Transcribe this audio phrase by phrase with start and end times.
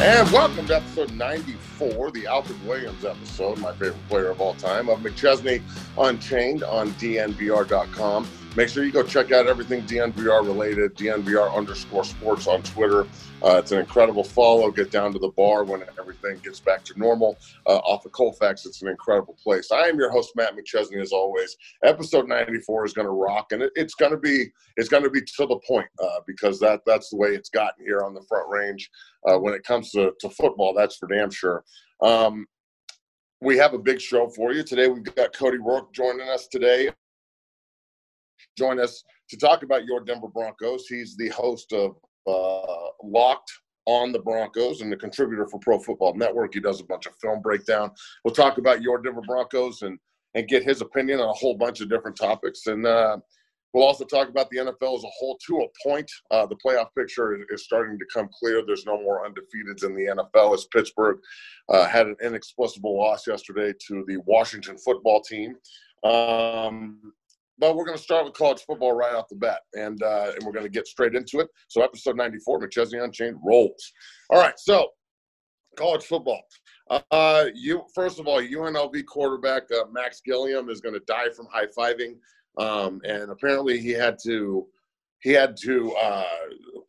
[0.00, 4.88] And welcome to episode 94, the Alfred Williams episode, my favorite player of all time,
[4.88, 5.60] of McChesney
[5.98, 8.24] Unchained on DNVR.com.
[8.58, 13.02] Make sure you go check out everything DNVR related, DNVR underscore sports on Twitter.
[13.40, 14.68] Uh, it's an incredible follow.
[14.72, 17.38] Get down to the bar when everything gets back to normal.
[17.68, 19.70] Uh, off of Colfax, it's an incredible place.
[19.70, 21.56] I am your host, Matt McChesney, as always.
[21.84, 24.46] Episode 94 is going to rock, and it, it's going to be
[24.76, 27.86] it's going to be to the point uh, because that that's the way it's gotten
[27.86, 28.90] here on the Front Range
[29.28, 30.74] uh, when it comes to, to football.
[30.74, 31.62] That's for damn sure.
[32.02, 32.44] Um,
[33.40, 34.88] we have a big show for you today.
[34.88, 36.90] We've got Cody Roark joining us today
[38.58, 40.86] join us to talk about your Denver Broncos.
[40.86, 43.50] He's the host of uh, Locked
[43.86, 46.52] on the Broncos and the contributor for Pro Football Network.
[46.52, 47.90] He does a bunch of film breakdown.
[48.24, 49.98] We'll talk about your Denver Broncos and
[50.34, 52.66] and get his opinion on a whole bunch of different topics.
[52.66, 53.16] And uh,
[53.72, 56.10] we'll also talk about the NFL as a whole to a point.
[56.30, 58.62] Uh, the playoff picture is, starting to come clear.
[58.64, 61.18] There's no more undefeateds in the NFL as Pittsburgh
[61.70, 65.56] uh, had an inexplicable loss yesterday to the Washington football team.
[66.04, 67.14] Um,
[67.58, 70.44] but we're going to start with college football right off the bat, and uh, and
[70.44, 71.48] we're going to get straight into it.
[71.68, 73.92] So, episode 94, McChesney Unchained rolls.
[74.30, 74.88] All right, so
[75.76, 76.42] college football.
[77.10, 81.46] Uh, you first of all, UNLV quarterback uh, Max Gilliam is going to die from
[81.52, 82.16] high fiving,
[82.58, 84.66] um, and apparently he had to
[85.20, 86.24] he had to uh,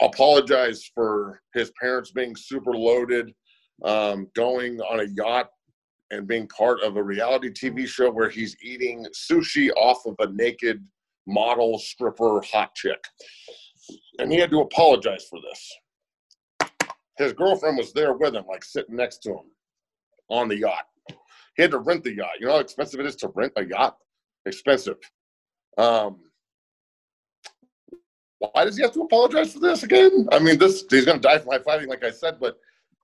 [0.01, 3.33] apologize for his parents being super loaded,
[3.83, 5.49] um, going on a yacht
[6.11, 10.31] and being part of a reality TV show where he's eating sushi off of a
[10.31, 10.83] naked
[11.27, 13.03] model stripper hot chick.
[14.19, 16.69] And he had to apologize for this.
[17.17, 19.45] His girlfriend was there with him, like sitting next to him
[20.29, 20.85] on the yacht.
[21.55, 22.39] He had to rent the yacht.
[22.39, 23.97] You know how expensive it is to rent a yacht?
[24.45, 24.97] Expensive.
[25.77, 26.19] Um,
[28.39, 30.27] why does he have to apologize for this again?
[30.31, 32.57] I mean, this he's going to die from high fiving, like I said, but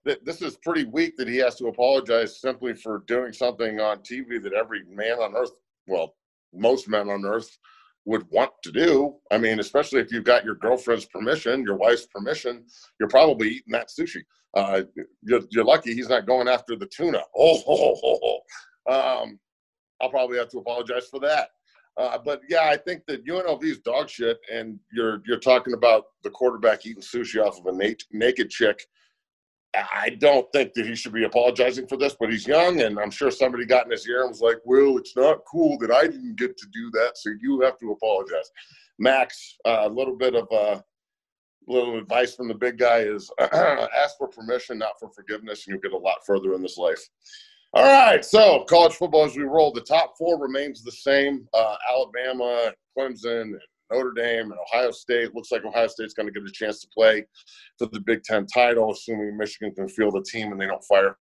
[0.05, 4.41] this is pretty weak that he has to apologize simply for doing something on TV
[4.41, 5.51] that every man on earth,
[5.87, 6.15] well,
[6.53, 7.57] most men on earth
[8.05, 9.15] would want to do.
[9.31, 12.65] I mean, especially if you've got your girlfriend's permission, your wife's permission,
[12.99, 14.21] you're probably eating that sushi.
[14.53, 14.83] Uh,
[15.23, 17.21] you're, you're, lucky he's not going after the tuna.
[17.37, 18.41] Oh, oh, oh,
[18.87, 19.21] oh.
[19.23, 19.39] Um,
[20.01, 21.49] I'll probably have to apologize for that.
[21.97, 26.03] Uh, but yeah, I think that UNLV is dog shit, and you're you're talking about
[26.23, 28.85] the quarterback eating sushi off of a na- naked chick
[29.93, 33.11] I don't think that he should be apologizing for this, but he's young, and I'm
[33.11, 36.07] sure somebody got in his ear and was like, "Well, it's not cool that I
[36.07, 38.51] didn't get to do that, so you have to apologize."
[38.99, 40.81] Max, a uh, little bit of a uh,
[41.67, 45.81] little advice from the big guy is ask for permission, not for forgiveness, and you'll
[45.81, 47.03] get a lot further in this life.
[47.73, 51.75] All right, so college football as we roll, the top four remains the same: uh,
[51.91, 53.55] Alabama, Clemson,
[53.91, 55.35] Notre Dame and Ohio State.
[55.35, 57.25] Looks like Ohio State's going to get a chance to play
[57.77, 61.17] for the Big Ten title, assuming Michigan can field a team and they don't fire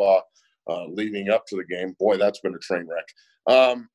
[0.00, 0.20] uh,
[0.68, 1.94] uh, leading up to the game.
[1.98, 3.06] Boy, that's been a train wreck.
[3.46, 3.88] Um,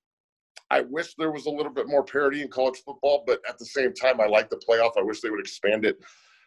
[0.69, 3.65] I wish there was a little bit more parity in college football, but at the
[3.65, 4.91] same time, I like the playoff.
[4.97, 5.97] I wish they would expand it.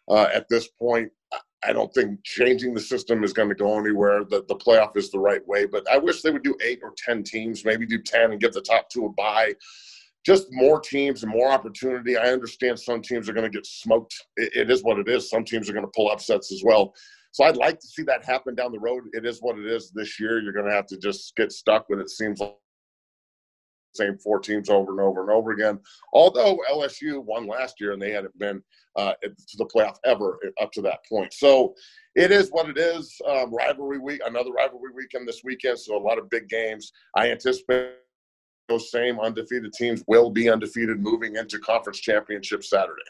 [0.08, 1.10] Uh, at this point,
[1.64, 4.24] I don't think changing the system is going to go anywhere.
[4.24, 6.94] The, the playoff is the right way, but I wish they would do eight or
[6.96, 9.54] 10 teams, maybe do 10 and give the top two a bye
[10.24, 12.16] just more teams and more opportunity.
[12.16, 14.14] I understand some teams are going to get smoked.
[14.36, 15.30] It, it is what it is.
[15.30, 16.94] Some teams are going to pull upsets as well.
[17.32, 19.04] So I'd like to see that happen down the road.
[19.12, 20.40] It is what it is this year.
[20.40, 22.56] You're going to have to just get stuck when it seems like
[23.94, 25.78] same four teams over and over and over again.
[26.12, 28.62] Although LSU won last year and they hadn't been
[28.96, 31.32] uh, to the playoff ever up to that point.
[31.32, 31.74] So
[32.14, 33.16] it is what it is.
[33.28, 35.78] Um, rivalry week, another rivalry weekend this weekend.
[35.78, 36.92] So a lot of big games.
[37.16, 37.94] I anticipate
[38.70, 43.02] those same undefeated teams will be undefeated moving into conference championship Saturday.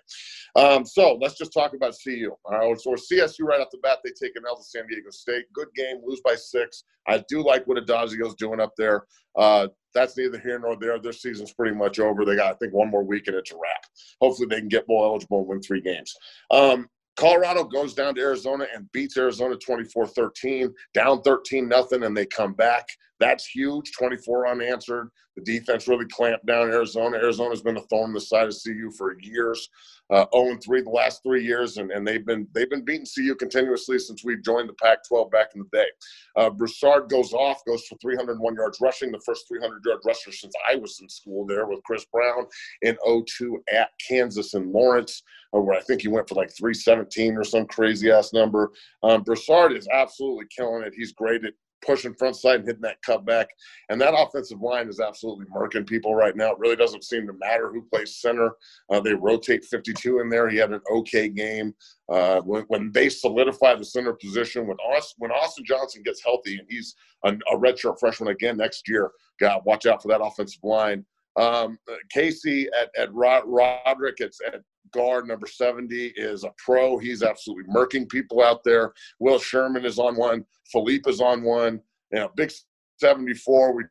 [0.57, 2.33] Um, so let's just talk about CU.
[2.51, 5.45] Right, so CSU right off the bat, they take an L to San Diego State.
[5.53, 6.85] Good game, lose by six.
[7.07, 9.05] I do like what Addazio's doing up there.
[9.37, 10.99] Uh, that's neither here nor there.
[10.99, 12.25] Their season's pretty much over.
[12.25, 13.85] They got, I think, one more week and it's a wrap.
[14.21, 16.15] Hopefully, they can get bowl eligible and win three games.
[16.51, 22.25] Um, Colorado goes down to Arizona and beats Arizona 24-13, down 13 nothing, and they
[22.25, 22.87] come back.
[23.21, 23.93] That's huge.
[23.93, 25.11] 24 unanswered.
[25.37, 27.19] The defense really clamped down Arizona.
[27.19, 29.69] Arizona's been a thorn in the side of CU for years.
[30.11, 33.37] Uh, 0 3 the last three years, and, and they've been they've been beating CU
[33.37, 35.87] continuously since we joined the Pac-12 back in the day.
[36.35, 40.53] Uh, Broussard goes off, goes for 301 yards rushing, the first 300 yard rusher since
[40.69, 42.47] I was in school there with Chris Brown
[42.83, 45.23] in 02 at Kansas and Lawrence,
[45.55, 48.73] uh, where I think he went for like 317 or some crazy ass number.
[49.05, 50.93] Um, Broussard is absolutely killing it.
[50.97, 51.53] He's great at
[51.85, 53.47] pushing front side and hitting that cutback.
[53.89, 56.53] And that offensive line is absolutely murking people right now.
[56.53, 58.53] It really doesn't seem to matter who plays center.
[58.91, 60.49] Uh, they rotate 52 in there.
[60.49, 61.75] He had an okay game.
[62.09, 66.59] Uh, when, when they solidify the center position, when Austin, when Austin Johnson gets healthy
[66.59, 66.95] and he's
[67.25, 71.05] a, a redshirt freshman again next year, God, watch out for that offensive line.
[71.37, 71.79] Um,
[72.11, 74.63] Casey at, at Rod, Roderick at, at
[74.93, 76.99] guard number 70 is a pro.
[76.99, 78.93] He's absolutely murking people out there.
[79.19, 80.45] Will Sherman is on one.
[80.73, 81.81] Philippe is on one.
[82.13, 82.53] You know, big
[83.01, 83.75] 74.
[83.75, 83.85] We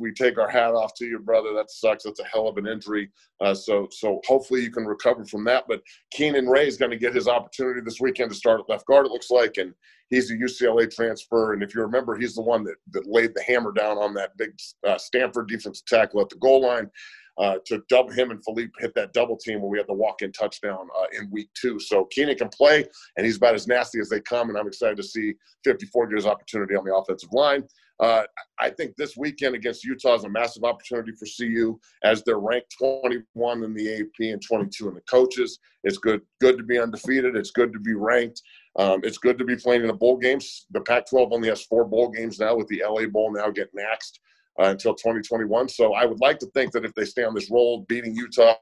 [0.00, 1.52] we take our hat off to you, brother.
[1.54, 2.04] That sucks.
[2.04, 3.10] That's a hell of an injury.
[3.40, 5.64] Uh, so so hopefully you can recover from that.
[5.68, 8.86] But Keenan Ray is going to get his opportunity this weekend to start at left
[8.86, 9.06] guard.
[9.06, 9.72] It looks like, and
[10.10, 11.52] he's a UCLA transfer.
[11.52, 14.36] And if you remember, he's the one that that laid the hammer down on that
[14.36, 14.52] big
[14.86, 16.90] uh, Stanford defensive tackle at the goal line
[17.38, 20.32] uh, to double him and Philippe hit that double team when we had the walk-in
[20.32, 21.78] touchdown uh, in week two.
[21.80, 22.84] So Keenan can play,
[23.16, 24.48] and he's about as nasty as they come.
[24.48, 25.34] And I'm excited to see
[25.64, 27.64] 54 get his opportunity on the offensive line.
[28.00, 28.24] Uh,
[28.58, 32.74] I think this weekend against Utah is a massive opportunity for CU as they're ranked
[32.76, 35.60] 21 in the AP and 22 in the coaches.
[35.84, 37.36] It's good, good to be undefeated.
[37.36, 38.42] It's good to be ranked.
[38.76, 40.66] Um, it's good to be playing in the bowl games.
[40.72, 44.18] The Pac-12 only has four bowl games now, with the LA Bowl now getting axed
[44.60, 45.68] uh, until 2021.
[45.68, 48.54] So I would like to think that if they stay on this roll, beating Utah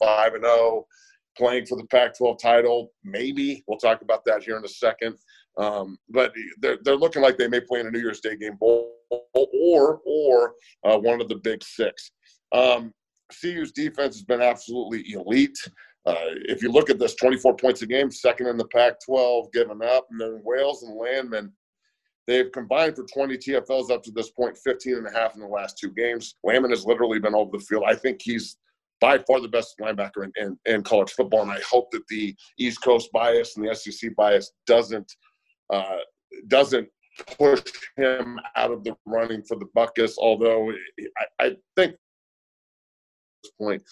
[0.00, 0.86] five and zero, oh,
[1.36, 5.16] playing for the Pac-12 title, maybe we'll talk about that here in a second.
[5.58, 8.56] Um, but they're they're looking like they may play in a New Year's Day game
[8.58, 8.94] bowl
[9.34, 10.54] or or
[10.84, 12.12] uh, one of the Big Six.
[12.52, 12.92] Um,
[13.40, 15.58] CU's defense has been absolutely elite.
[16.04, 19.82] Uh, if you look at this, 24 points a game, second in the Pac-12, given
[19.82, 21.52] up, and then Wells and Landman
[22.26, 25.46] They've combined for 20 TFLs up to this point, 15 and a half in the
[25.46, 26.36] last two games.
[26.44, 27.84] Landman has literally been over the field.
[27.86, 28.58] I think he's
[29.00, 32.36] by far the best linebacker in, in, in, college football, and I hope that the
[32.56, 35.12] East Coast bias and the SEC bias doesn't
[35.72, 35.96] uh,
[36.46, 36.88] doesn't
[37.36, 37.62] push
[37.96, 40.12] him out of the running for the Butkus.
[40.18, 41.98] Although I, I think at
[43.42, 43.82] this point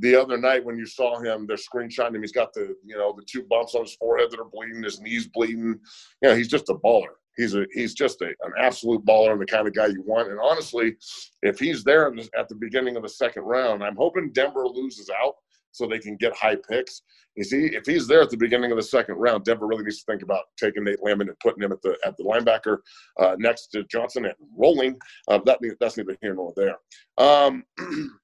[0.00, 2.22] the other night when you saw him, they're screenshotting him.
[2.22, 5.00] He's got the you know the two bumps on his forehead that are bleeding, his
[5.00, 5.78] knees bleeding.
[6.22, 7.14] You know, he's just a baller.
[7.36, 10.30] He's a he's just a, an absolute baller and the kind of guy you want.
[10.30, 10.96] And honestly,
[11.42, 15.10] if he's there the, at the beginning of the second round, I'm hoping Denver loses
[15.22, 15.34] out
[15.72, 17.02] so they can get high picks.
[17.34, 20.02] You see, if he's there at the beginning of the second round, Denver really needs
[20.02, 22.78] to think about taking Nate Landman and putting him at the at the linebacker
[23.18, 24.98] uh, next to Johnson and rolling.
[25.28, 26.76] Uh, that that's neither here nor there.
[27.16, 27.64] Um,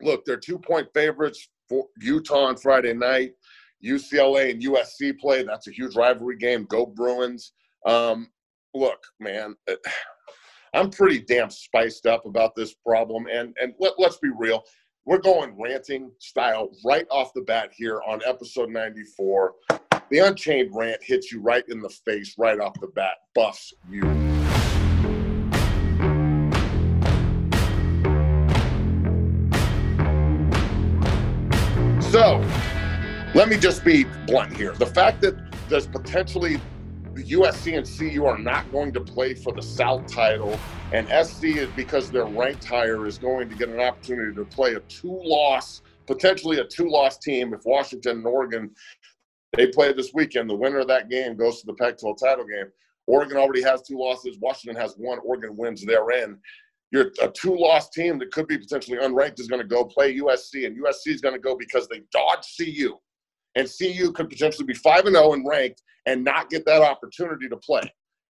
[0.00, 3.32] look, they're two point favorites for Utah on Friday night.
[3.84, 5.42] UCLA and USC play.
[5.42, 6.64] That's a huge rivalry game.
[6.64, 7.52] Go Bruins.
[7.84, 8.30] Um,
[8.74, 9.54] look, man,
[10.74, 14.62] I'm pretty damn spiced up about this problem, and and let, let's be real.
[15.04, 19.54] We're going ranting style right off the bat here on episode 94.
[20.10, 24.35] The Unchained rant hits you right in the face right off the bat, buffs you.
[33.36, 34.72] Let me just be blunt here.
[34.72, 35.36] The fact that
[35.68, 36.58] there's potentially
[37.16, 40.58] USC and CU are not going to play for the South title,
[40.90, 44.72] and SC is because their ranked higher is going to get an opportunity to play
[44.72, 48.70] a two-loss, potentially a two-loss team if Washington and Oregon
[49.52, 50.48] they play this weekend.
[50.48, 52.72] The winner of that game goes to the Pac-12 title game.
[53.06, 54.38] Oregon already has two losses.
[54.40, 55.18] Washington has one.
[55.22, 56.38] Oregon wins therein.
[56.90, 60.64] You're a two-loss team that could be potentially unranked is going to go play USC,
[60.64, 62.96] and USC is going to go because they dodged CU
[63.56, 67.48] and CU could potentially be 5 and 0 and ranked and not get that opportunity
[67.48, 67.82] to play.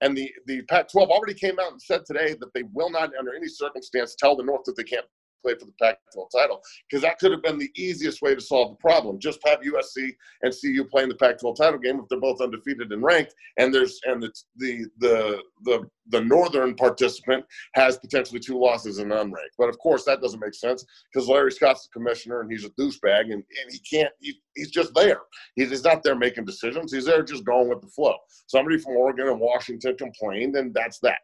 [0.02, 3.12] And the, the Pac 12 already came out and said today that they will not,
[3.16, 5.06] under any circumstance, tell the North that they can't
[5.42, 8.70] play for the Pac-12 title because that could have been the easiest way to solve
[8.70, 9.18] the problem.
[9.18, 13.02] Just have USC and CU playing the Pac-12 title game if they're both undefeated and
[13.02, 17.44] ranked, and there's and the the the the, the northern participant
[17.74, 19.56] has potentially two losses and unranked.
[19.58, 22.70] But of course, that doesn't make sense because Larry Scott's the commissioner and he's a
[22.70, 24.12] douchebag and, and he can't.
[24.20, 25.20] He, he's just there.
[25.54, 26.92] He's not there making decisions.
[26.92, 28.16] He's there just going with the flow.
[28.46, 31.20] Somebody from Oregon and Washington complained, and that's that.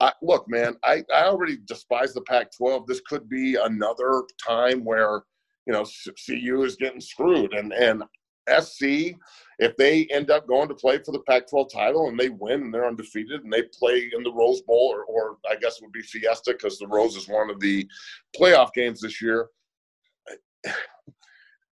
[0.00, 2.86] I, look, man, I, I already despise the Pac 12.
[2.86, 5.22] This could be another time where,
[5.66, 5.84] you know,
[6.26, 7.52] CU is getting screwed.
[7.52, 8.02] And, and
[8.48, 9.14] SC,
[9.58, 12.62] if they end up going to play for the Pac 12 title and they win
[12.62, 15.82] and they're undefeated and they play in the Rose Bowl, or, or I guess it
[15.82, 17.86] would be Fiesta because the Rose is one of the
[18.38, 19.48] playoff games this year.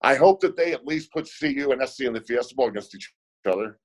[0.04, 2.94] I hope that they at least put CU and SC in the Fiesta Bowl against
[2.94, 3.14] each
[3.50, 3.80] other.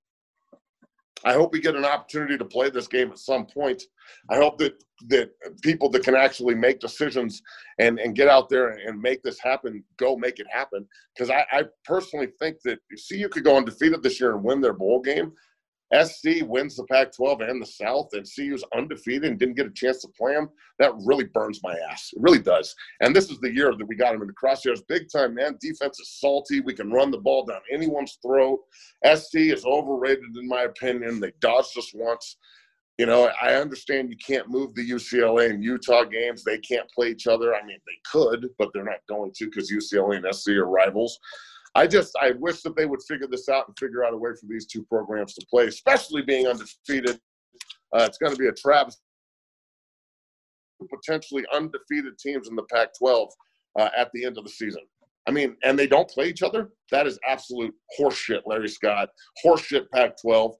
[1.25, 3.83] I hope we get an opportunity to play this game at some point.
[4.29, 5.31] I hope that that
[5.63, 7.43] people that can actually make decisions
[7.79, 10.87] and, and get out there and make this happen, go make it happen.
[11.15, 14.73] Because I, I personally think that CU could go undefeated this year and win their
[14.73, 15.33] bowl game.
[15.95, 19.71] SC wins the Pac 12 and the South, and CU's undefeated and didn't get a
[19.71, 22.11] chance to play them, that really burns my ass.
[22.15, 22.75] It really does.
[23.01, 25.59] And this is the year that we got them in the crosshairs big time, man.
[25.61, 26.61] Defense is salty.
[26.61, 28.61] We can run the ball down anyone's throat.
[29.05, 31.21] SC is overrated, in my opinion.
[31.21, 32.37] They dodged us once.
[32.99, 36.45] You know, I understand you can't move the UCLA and Utah games.
[36.45, 37.55] They can't play each other.
[37.55, 41.19] I mean, they could, but they're not going to because UCLA and SC are rivals.
[41.75, 44.31] I just I wish that they would figure this out and figure out a way
[44.39, 47.19] for these two programs to play, especially being undefeated.
[47.95, 49.01] Uh, it's going to be a travesty.
[50.91, 53.29] Potentially undefeated teams in the Pac-12
[53.79, 54.83] uh, at the end of the season.
[55.29, 56.71] I mean, and they don't play each other.
[56.91, 59.09] That is absolute horseshit, Larry Scott.
[59.45, 60.55] Horseshit Pac-12.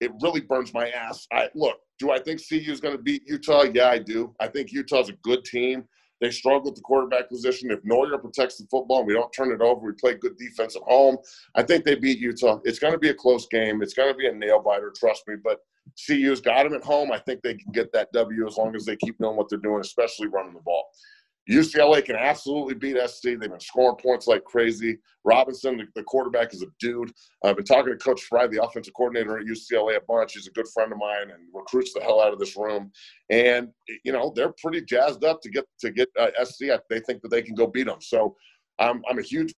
[0.00, 1.26] It really burns my ass.
[1.32, 1.76] I look.
[1.98, 3.62] Do I think CU is going to beat Utah?
[3.62, 4.34] Yeah, I do.
[4.40, 5.84] I think Utah's a good team.
[6.20, 7.70] They struggle at the quarterback position.
[7.70, 10.74] If Noyer protects the football and we don't turn it over, we play good defense
[10.74, 11.16] at home.
[11.54, 12.60] I think they beat Utah.
[12.64, 13.82] It's going to be a close game.
[13.82, 15.36] It's going to be a nail biter, trust me.
[15.42, 15.60] But
[16.06, 17.12] CU's got them at home.
[17.12, 19.58] I think they can get that W as long as they keep knowing what they're
[19.58, 20.84] doing, especially running the ball.
[21.50, 23.22] UCLA can absolutely beat SC.
[23.22, 24.98] They've been scoring points like crazy.
[25.24, 27.10] Robinson, the, the quarterback, is a dude.
[27.44, 30.34] I've been talking to Coach Frye, the offensive coordinator at UCLA, a bunch.
[30.34, 32.90] He's a good friend of mine and recruits the hell out of this room.
[33.30, 33.68] And
[34.04, 36.66] you know they're pretty jazzed up to get to get uh, SC.
[36.90, 38.00] They think that they can go beat them.
[38.00, 38.36] So
[38.78, 39.54] I'm I'm a huge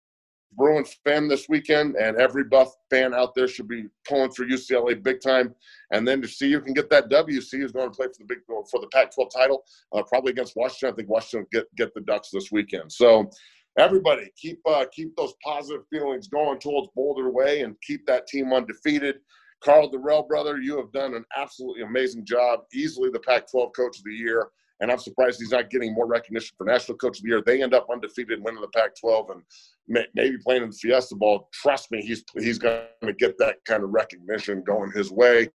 [0.53, 5.01] Bruin fan this weekend, and every Buff fan out there should be pulling for UCLA
[5.03, 5.55] big time.
[5.93, 8.25] And then to CU can get that W, see who's going to play for the
[8.25, 10.93] big for the Pac-12 title, uh, probably against Washington.
[10.93, 12.91] I think Washington get get the Ducks this weekend.
[12.91, 13.31] So
[13.79, 18.53] everybody keep uh, keep those positive feelings going towards Boulder Way and keep that team
[18.53, 19.17] undefeated.
[19.61, 22.61] Karl Dorrell, brother, you have done an absolutely amazing job.
[22.73, 24.51] Easily the Pac-12 Coach of the Year
[24.81, 27.43] and I'm surprised he's not getting more recognition for National Coach of the Year.
[27.45, 29.43] They end up undefeated, and winning the Pac-12, and
[29.89, 31.49] may, maybe playing in the Fiesta Bowl.
[31.53, 35.49] Trust me, he's he's going to get that kind of recognition going his way.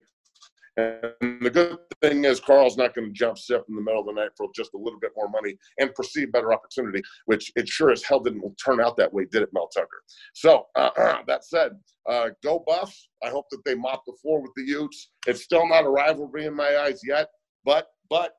[0.77, 4.05] And the good thing is, Karl's not going to jump ship in the middle of
[4.05, 7.67] the night for just a little bit more money and perceive better opportunity, which it
[7.67, 10.01] sure as hell didn't turn out that way, did it, Mel Tucker?
[10.33, 11.73] So, uh, that said,
[12.07, 13.09] uh, go Buffs.
[13.23, 15.11] I hope that they mop the floor with the Utes.
[15.27, 17.27] It's still not a rivalry in my eyes yet,
[17.65, 18.33] but but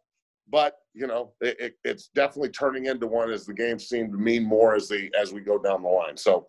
[0.52, 4.18] but you know it, it, it's definitely turning into one as the games seem to
[4.18, 6.16] mean more as the as we go down the line.
[6.16, 6.46] So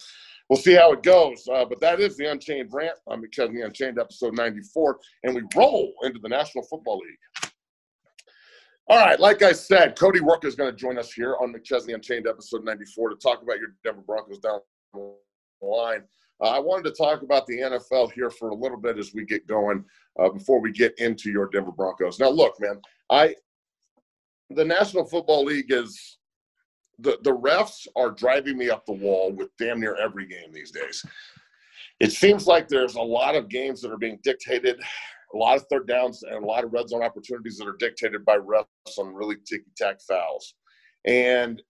[0.49, 1.47] we'll see how it goes.
[1.51, 2.99] Uh, but that is the unchained rant.
[3.07, 7.51] On mcchesney unchained episode 94 and we roll into the national football league.
[8.89, 11.95] All right like i said cody roark is going to join us here on mcchesney
[11.95, 14.59] unchained episode 94 to talk about your denver broncos down
[14.93, 15.15] the
[15.65, 16.03] line.
[16.41, 19.23] Uh, I wanted to talk about the NFL here for a little bit as we
[19.23, 19.85] get going
[20.19, 22.19] uh, before we get into your Denver Broncos.
[22.19, 23.35] Now, look, man, I
[24.55, 26.17] the National Football League is
[26.99, 30.71] the the refs are driving me up the wall with damn near every game these
[30.71, 31.05] days.
[31.99, 34.79] It seems like there's a lot of games that are being dictated,
[35.33, 38.25] a lot of third downs and a lot of red zone opportunities that are dictated
[38.25, 38.65] by refs
[38.97, 40.55] on really ticky tack fouls,
[41.05, 41.61] and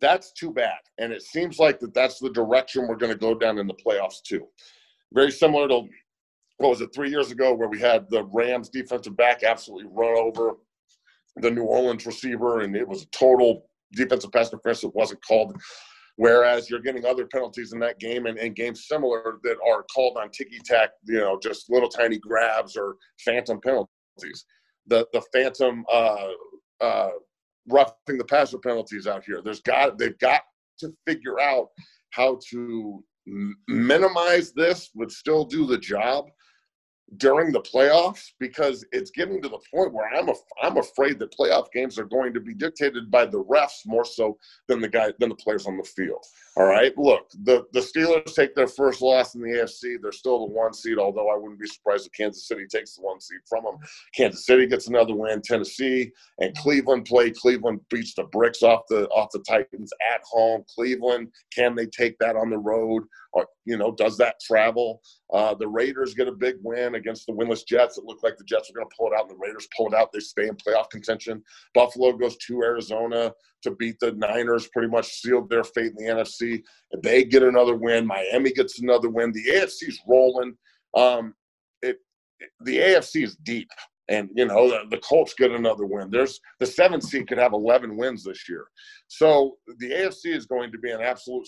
[0.00, 0.78] that's too bad.
[0.98, 3.74] And it seems like that that's the direction we're going to go down in the
[3.74, 4.46] playoffs too.
[5.12, 5.82] Very similar to
[6.58, 10.18] what was it three years ago where we had the Rams defensive back absolutely run
[10.18, 10.56] over
[11.36, 15.56] the New Orleans receiver, and it was a total defensive pass interference that wasn't called.
[16.16, 20.16] Whereas you're getting other penalties in that game and, and games similar that are called
[20.16, 24.46] on ticky tack, you know, just little tiny grabs or phantom penalties.
[24.86, 26.28] The the phantom uh,
[26.80, 27.10] uh,
[27.68, 29.42] roughing the passer penalties out here.
[29.42, 30.40] There's got they've got
[30.80, 31.68] to figure out
[32.10, 33.04] how to
[33.66, 36.26] minimize this but still do the job
[37.18, 41.36] during the playoffs because it's getting to the point where I'm a, I'm afraid that
[41.36, 44.36] playoff games are going to be dictated by the refs more so
[44.66, 46.24] than the guy than the players on the field.
[46.56, 50.00] All right, look, the the Steelers take their first loss in the AFC.
[50.02, 53.02] They're still the one seed, although I wouldn't be surprised if Kansas City takes the
[53.02, 53.76] one seed from them.
[54.14, 55.42] Kansas City gets another win.
[55.42, 57.30] Tennessee and Cleveland play.
[57.30, 60.64] Cleveland beats the bricks off the off the Titans at home.
[60.74, 63.04] Cleveland can they take that on the road?
[63.36, 65.02] Or you know, does that travel?
[65.30, 67.98] Uh, the Raiders get a big win against the winless Jets.
[67.98, 69.88] It looked like the Jets were going to pull it out, and the Raiders pull
[69.88, 70.10] it out.
[70.10, 71.42] They stay in playoff contention.
[71.74, 76.12] Buffalo goes to Arizona to beat the Niners, pretty much sealed their fate in the
[76.14, 76.62] NFC.
[76.92, 78.06] And they get another win.
[78.06, 79.32] Miami gets another win.
[79.32, 80.56] The AFC's rolling.
[80.96, 81.34] Um,
[81.82, 81.98] it,
[82.40, 83.68] it, the AFC is deep.
[84.08, 86.10] And you know the, the Colts get another win.
[86.10, 88.66] There's the seventh seed could have 11 wins this year,
[89.08, 91.44] so the AFC is going to be an absolute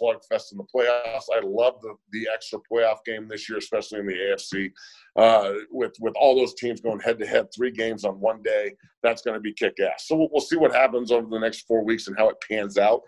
[0.00, 1.24] slugfest in the playoffs.
[1.34, 4.72] I love the the extra playoff game this year, especially in the AFC,
[5.16, 8.74] uh, with with all those teams going head to head, three games on one day.
[9.02, 10.06] That's going to be kick ass.
[10.06, 12.78] So we'll, we'll, see what happens over the next four weeks and how it pans
[12.78, 13.02] out.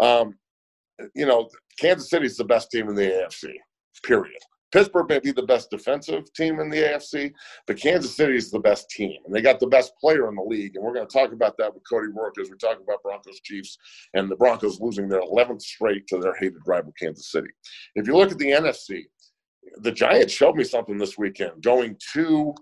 [0.00, 0.34] Um,
[1.14, 1.48] you know,
[1.78, 3.52] Kansas City is the best team in the AFC.
[4.02, 4.40] Period.
[4.74, 7.32] Pittsburgh may be the best defensive team in the AFC,
[7.68, 10.42] but Kansas City is the best team, and they got the best player in the
[10.42, 10.74] league.
[10.74, 13.38] And we're going to talk about that with Cody Roark as we talk about Broncos
[13.44, 13.78] Chiefs
[14.14, 17.50] and the Broncos losing their 11th straight to their hated rival Kansas City.
[17.94, 19.04] If you look at the NFC,
[19.76, 22.52] the Giants showed me something this weekend, going to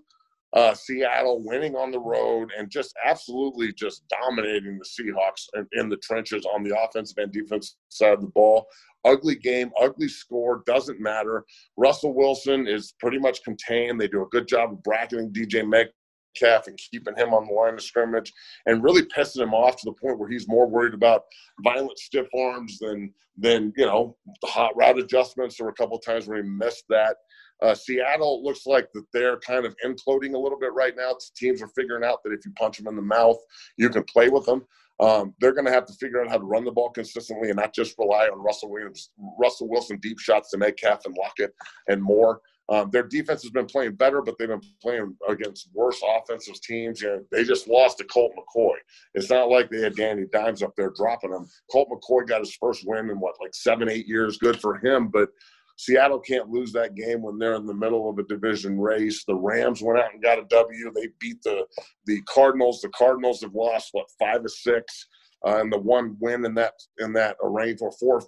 [0.53, 5.89] uh, Seattle, winning on the road, and just absolutely just dominating the Seahawks in, in
[5.89, 8.67] the trenches on the offensive and defensive side of the ball.
[9.05, 11.43] Ugly game, ugly score, doesn't matter.
[11.75, 13.99] Russell Wilson is pretty much contained.
[13.99, 17.73] They do a good job of bracketing DK Metcalf and keeping him on the line
[17.73, 18.31] of scrimmage
[18.67, 21.23] and really pissing him off to the point where he's more worried about
[21.63, 25.57] violent stiff arms than than you know the hot route adjustments.
[25.57, 27.17] There were a couple times where he missed that.
[27.61, 31.15] Uh, Seattle looks like that they're kind of imploding a little bit right now.
[31.35, 33.37] Teams are figuring out that if you punch them in the mouth,
[33.77, 34.63] you can play with them.
[34.99, 37.57] Um, they're going to have to figure out how to run the ball consistently and
[37.57, 41.53] not just rely on Russell Williams, Russell Wilson deep shots to Metcalf and Lockett
[41.87, 42.41] and more.
[42.69, 47.01] Um, their defense has been playing better, but they've been playing against worse offensive teams.
[47.01, 48.75] You they just lost to Colt McCoy.
[49.15, 51.47] It's not like they had Danny Dimes up there dropping them.
[51.69, 54.37] Colt McCoy got his first win in what, like seven, eight years.
[54.37, 55.29] Good for him, but
[55.75, 59.23] Seattle can't lose that game when they're in the middle of a division race.
[59.25, 60.91] The Rams went out and got a W.
[60.93, 61.65] They beat the
[62.05, 62.81] the Cardinals.
[62.81, 65.07] The Cardinals have lost what five or six,
[65.45, 68.21] uh, and the one win in that in that arrange or four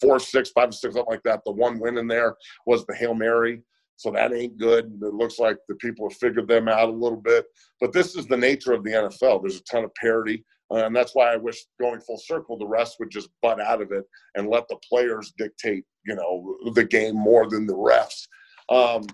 [0.00, 1.42] four six five six something like that.
[1.44, 3.62] The one win in there was the hail mary.
[3.96, 4.98] So that ain't good.
[5.02, 7.46] It looks like the people have figured them out a little bit.
[7.80, 9.40] But this is the nature of the NFL.
[9.42, 10.44] There's a ton of parity.
[10.70, 13.80] Uh, and that's why I wish going full circle, the rest would just butt out
[13.80, 14.04] of it
[14.34, 18.26] and let the players dictate, you know, the game more than the refs.
[18.68, 19.06] Um,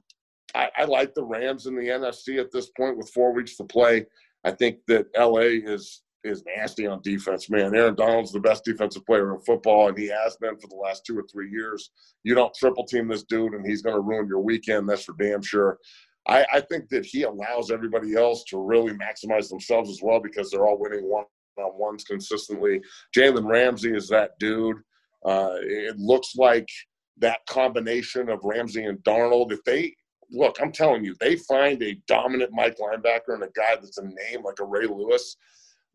[0.54, 3.64] I, I, like the Rams in the NFC at this point with four weeks to
[3.64, 4.06] play.
[4.44, 7.75] I think that LA is is nasty on defense, man.
[7.75, 11.04] Aaron Donald's the best defensive player in football, and he has been for the last
[11.04, 11.90] two or three years.
[12.22, 14.88] You don't triple team this dude, and he's going to ruin your weekend.
[14.88, 15.78] That's for damn sure.
[16.28, 20.50] I, I think that he allows everybody else to really maximize themselves as well because
[20.50, 21.25] they're all winning one
[21.58, 22.80] on ones consistently.
[23.16, 24.76] Jalen Ramsey is that dude.
[25.25, 26.69] Uh, it looks like
[27.19, 29.52] that combination of Ramsey and Donald.
[29.52, 29.95] If they
[30.30, 34.04] look, I'm telling you, they find a dominant Mike linebacker and a guy that's a
[34.04, 35.37] name like a Ray Lewis,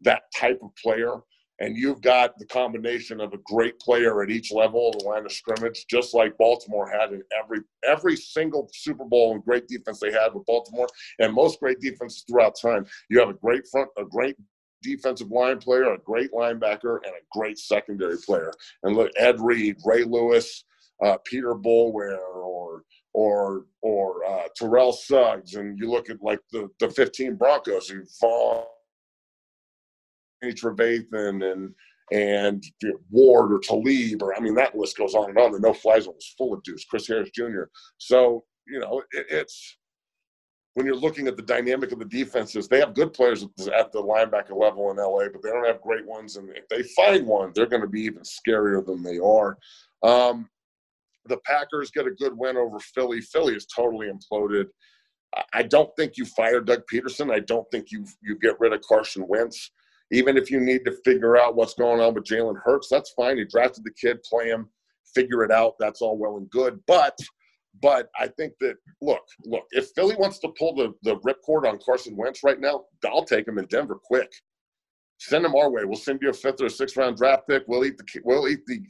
[0.02, 1.16] that type of player.
[1.60, 5.26] And you've got the combination of a great player at each level of the line
[5.26, 10.00] of scrimmage, just like Baltimore had in every every single Super Bowl and great defense
[10.00, 10.88] they had with Baltimore,
[11.18, 12.86] and most great defenses throughout time.
[13.10, 14.36] You have a great front, a great
[14.82, 18.52] defensive line player, a great linebacker, and a great secondary player.
[18.84, 20.64] And look, Ed Reed, Ray Lewis,
[21.04, 26.70] uh, Peter Boulware, or or or uh, Terrell Suggs, and you look at like the
[26.80, 28.64] the 15 Broncos, who Von,
[30.44, 31.74] Trevathan, and
[32.12, 32.64] and
[33.10, 35.52] Ward or Talib, or I mean that list goes on and on.
[35.52, 36.86] The no fly zone was full of dudes.
[36.86, 37.64] Chris Harris Jr.
[37.98, 39.78] So you know it, it's
[40.78, 44.00] when you're looking at the dynamic of the defenses, they have good players at the
[44.00, 46.36] linebacker level in LA, but they don't have great ones.
[46.36, 49.58] And if they find one, they're going to be even scarier than they are.
[50.04, 50.48] Um,
[51.26, 53.22] the Packers get a good win over Philly.
[53.22, 54.66] Philly is totally imploded.
[55.52, 57.34] I don't think you fire Doug Pederson.
[57.34, 59.72] I don't think you you get rid of Carson Wentz.
[60.12, 63.40] Even if you need to figure out what's going on with Jalen Hurts, that's fine.
[63.40, 64.70] You drafted the kid, play him,
[65.16, 65.74] figure it out.
[65.80, 66.80] That's all well and good.
[66.86, 67.18] But
[67.82, 71.80] but I think that look, look, if Philly wants to pull the the ripcord on
[71.84, 74.32] Carson Wentz right now, I'll take him in Denver quick.
[75.20, 75.84] Send him our way.
[75.84, 77.64] We'll send you a fifth or a sixth round draft pick.
[77.68, 78.82] We'll eat the we'll eat the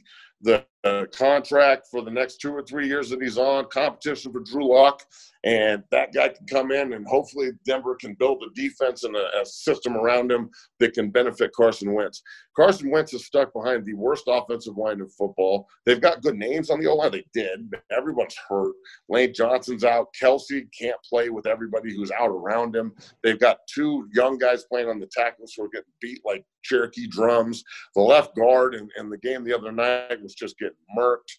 [0.42, 4.40] the uh, contract for the next two or three years that he's on, competition for
[4.40, 5.04] Drew Lock,
[5.44, 9.40] and that guy can come in and hopefully Denver can build a defense and a,
[9.40, 12.22] a, system around him that can benefit Carson Wentz.
[12.56, 15.68] Carson Wentz is stuck behind the worst offensive line in football.
[15.86, 17.12] They've got good names on the O line.
[17.12, 17.70] They did.
[17.70, 18.74] But everyone's hurt.
[19.08, 20.08] Lane Johnson's out.
[20.20, 22.92] Kelce can't play with everybody who's out around him.
[23.22, 27.06] They've got two young guys playing on the tackles who are getting beat like Cherokee
[27.06, 27.62] drums.
[27.94, 31.38] The left guard in, in the game the other night was just getting murked.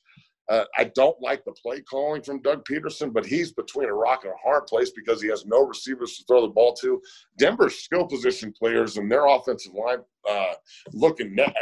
[0.49, 4.21] Uh, I don't like the play calling from Doug Pederson, but he's between a rock
[4.23, 6.99] and a hard place because he has no receivers to throw the ball to.
[7.37, 10.53] Denver's skill position players and their offensive line uh,
[10.91, 11.53] looking ne-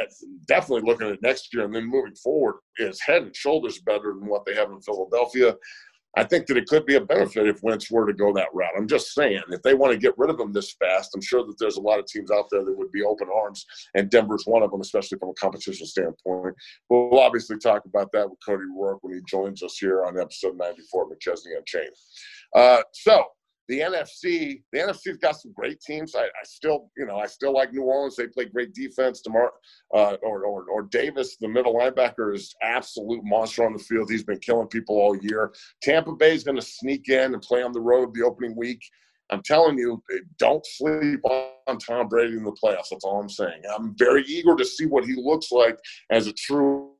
[0.47, 4.25] definitely looking at next year and then moving forward is head and shoulders better than
[4.25, 5.53] what they have in Philadelphia.
[6.17, 8.73] I think that it could be a benefit if Wentz were to go that route.
[8.75, 11.45] I'm just saying, if they want to get rid of him this fast, I'm sure
[11.45, 14.45] that there's a lot of teams out there that would be open arms, and Denver's
[14.45, 16.55] one of them, especially from a competition standpoint.
[16.89, 20.57] We'll obviously talk about that with Cody Roark when he joins us here on episode
[20.57, 21.93] 94 of McChesney Unchained.
[22.55, 23.23] Uh, so
[23.67, 26.15] the NFC, the NFC's got some great teams.
[26.15, 28.15] I, I, still, you know, I still like New Orleans.
[28.15, 29.21] They play great defense.
[29.21, 29.51] Demar
[29.93, 34.09] uh, or, or, or Davis, the middle linebacker, is absolute monster on the field.
[34.09, 35.53] He's been killing people all year.
[35.81, 38.81] Tampa Bay is going to sneak in and play on the road the opening week.
[39.29, 40.01] I'm telling you,
[40.39, 42.89] don't sleep on Tom Brady in the playoffs.
[42.91, 43.61] That's all I'm saying.
[43.75, 45.77] I'm very eager to see what he looks like
[46.09, 46.91] as a true,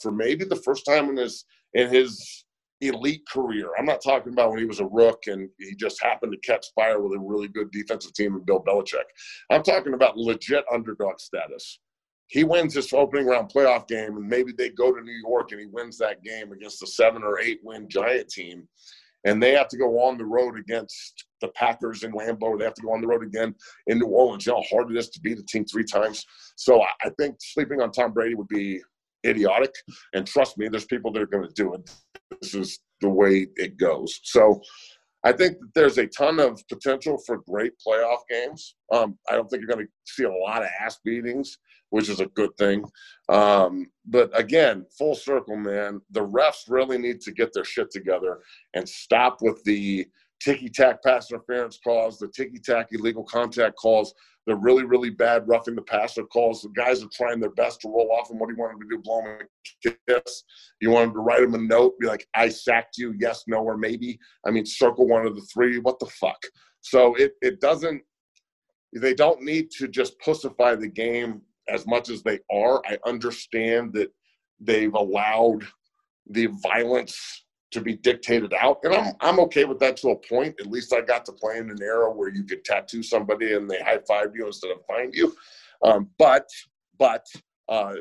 [0.00, 2.45] for maybe the first time in his in his
[2.80, 3.70] elite career.
[3.78, 6.66] I'm not talking about when he was a rook and he just happened to catch
[6.74, 9.04] fire with a really good defensive team and Bill Belichick.
[9.50, 11.80] I'm talking about legit underdog status.
[12.28, 15.60] He wins this opening round playoff game, and maybe they go to New York and
[15.60, 18.68] he wins that game against a seven or eight win Giant team.
[19.24, 22.58] And they have to go on the road against the Packers in Lambeau.
[22.58, 23.54] They have to go on the road again
[23.88, 24.46] in New Orleans.
[24.46, 26.24] You know how hard it is to beat a team three times.
[26.56, 28.80] So I think sleeping on Tom Brady would be
[29.26, 29.74] idiotic.
[30.14, 31.90] And trust me, there's people that are going to do it.
[32.40, 34.20] This is the way it goes.
[34.24, 34.60] So
[35.24, 38.76] I think that there's a ton of potential for great playoff games.
[38.92, 41.58] Um, I don't think you're going to see a lot of ass beatings,
[41.90, 42.84] which is a good thing.
[43.28, 48.38] Um, but again, full circle, man, the refs really need to get their shit together
[48.74, 50.06] and stop with the
[50.40, 54.14] ticky tack pass interference calls, the ticky tack illegal contact calls,
[54.46, 56.62] the really, really bad roughing the passer calls.
[56.62, 58.88] The guys are trying their best to roll off, and what do you want them
[58.88, 59.02] to do?
[59.02, 59.38] Blow them
[59.86, 60.44] a kiss?
[60.80, 63.58] You want them to write him a note, be like, I sacked you, yes, no,
[63.58, 64.18] or maybe?
[64.46, 65.78] I mean, circle one of the three.
[65.78, 66.38] What the fuck?
[66.80, 68.02] So it, it doesn't,
[68.94, 72.80] they don't need to just pussify the game as much as they are.
[72.86, 74.10] I understand that
[74.60, 75.66] they've allowed
[76.30, 77.44] the violence
[77.76, 78.80] to be dictated out.
[78.82, 80.56] And I'm I'm okay with that to a point.
[80.58, 83.70] At least I got to play in an era where you could tattoo somebody and
[83.70, 85.36] they high five you instead of find you.
[85.82, 86.48] Um, but
[86.98, 87.26] but
[87.68, 87.94] uh,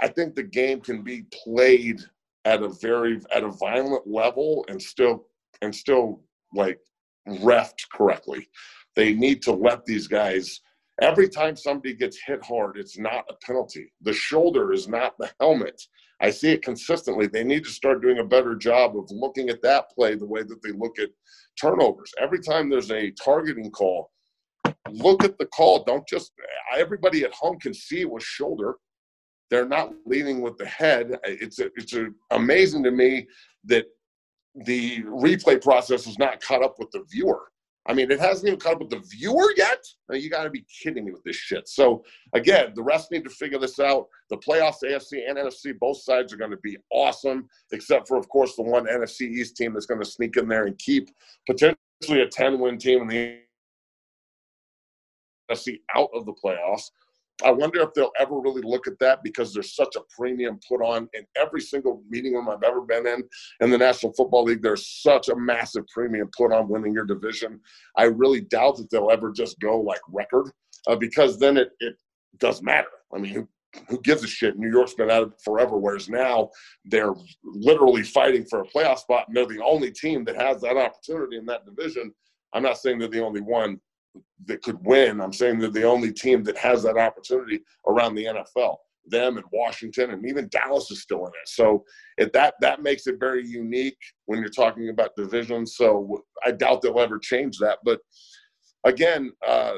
[0.00, 2.00] I think the game can be played
[2.44, 5.26] at a very at a violent level and still
[5.62, 6.22] and still
[6.54, 6.78] like
[7.28, 8.48] refed correctly.
[8.94, 10.60] They need to let these guys
[11.00, 13.92] every time somebody gets hit hard, it's not a penalty.
[14.02, 15.80] The shoulder is not the helmet.
[16.20, 17.26] I see it consistently.
[17.26, 20.42] They need to start doing a better job of looking at that play the way
[20.42, 21.10] that they look at
[21.60, 22.12] turnovers.
[22.20, 24.10] Every time there's a targeting call,
[24.90, 25.84] look at the call.
[25.84, 26.32] Don't just,
[26.76, 28.76] everybody at home can see it was shoulder.
[29.50, 31.18] They're not leading with the head.
[31.24, 33.28] It's, a, it's a, amazing to me
[33.64, 33.86] that
[34.64, 37.48] the replay process is not caught up with the viewer.
[37.88, 39.82] I mean, it hasn't even caught up with the viewer yet.
[40.10, 41.66] You got to be kidding me with this shit.
[41.68, 44.08] So again, the rest need to figure this out.
[44.28, 48.28] The playoffs, AFC and NFC, both sides are going to be awesome, except for, of
[48.28, 51.08] course, the one NFC East team that's going to sneak in there and keep
[51.46, 51.76] potentially
[52.20, 53.38] a 10-win team in the
[55.50, 56.90] NFC out of the playoffs.
[57.44, 60.82] I wonder if they'll ever really look at that because there's such a premium put
[60.82, 63.22] on in every single meeting room I've ever been in
[63.60, 64.62] in the National Football League.
[64.62, 67.60] There's such a massive premium put on winning your division.
[67.96, 70.50] I really doubt that they'll ever just go like record
[70.88, 71.96] uh, because then it, it
[72.38, 72.88] does matter.
[73.14, 73.48] I mean, who,
[73.88, 74.58] who gives a shit?
[74.58, 76.50] New York's been at it forever, whereas now
[76.86, 80.76] they're literally fighting for a playoff spot and they're the only team that has that
[80.76, 82.12] opportunity in that division.
[82.52, 83.78] I'm not saying they're the only one,
[84.46, 85.20] that could win.
[85.20, 88.76] I'm saying they're the only team that has that opportunity around the NFL.
[89.06, 91.48] Them and Washington and even Dallas is still in it.
[91.48, 91.84] So
[92.18, 95.76] if that that makes it very unique when you're talking about divisions.
[95.76, 97.78] So I doubt they'll ever change that.
[97.84, 98.00] But
[98.84, 99.72] again, uh,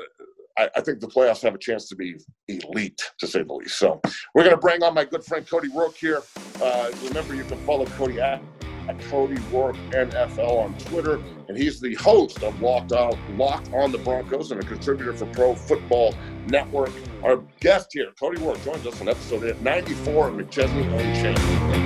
[0.58, 2.16] I, think the playoffs have a chance to be
[2.48, 3.78] elite, to say the least.
[3.78, 4.00] So
[4.34, 6.22] we're going to bring on my good friend Cody Roark here.
[6.62, 8.42] Uh, remember, you can follow Cody at
[8.88, 13.92] at Cody Roark NFL on Twitter, and he's the host of Locked On, Locked on
[13.92, 16.14] the Broncos and a contributor for Pro Football
[16.46, 16.90] Network.
[17.22, 21.80] Our guest here, Cody Roark, joins us on episode 94 of McChesney Unchained.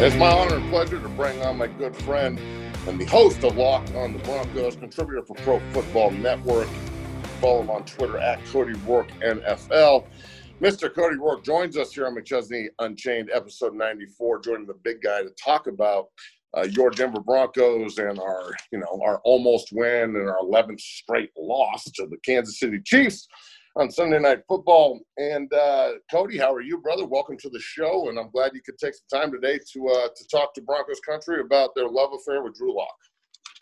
[0.00, 2.38] It's my honor and pleasure to bring on my good friend
[2.86, 6.68] and the host of Locked on the Broncos, contributor for Pro Football Network.
[7.40, 10.06] Follow him on Twitter at Cody Roark NFL.
[10.60, 10.92] Mr.
[10.92, 15.30] Cody Roark joins us here on McChesney Unchained, episode 94, joining the big guy to
[15.40, 16.06] talk about
[16.56, 21.30] uh, your Denver Broncos and our, you know, our almost win and our 11th straight
[21.38, 23.28] loss to the Kansas City Chiefs
[23.76, 24.98] on Sunday Night Football.
[25.16, 27.06] And uh, Cody, how are you, brother?
[27.06, 30.08] Welcome to the show, and I'm glad you could take some time today to uh,
[30.08, 32.96] to talk to Broncos country about their love affair with Drew Lock.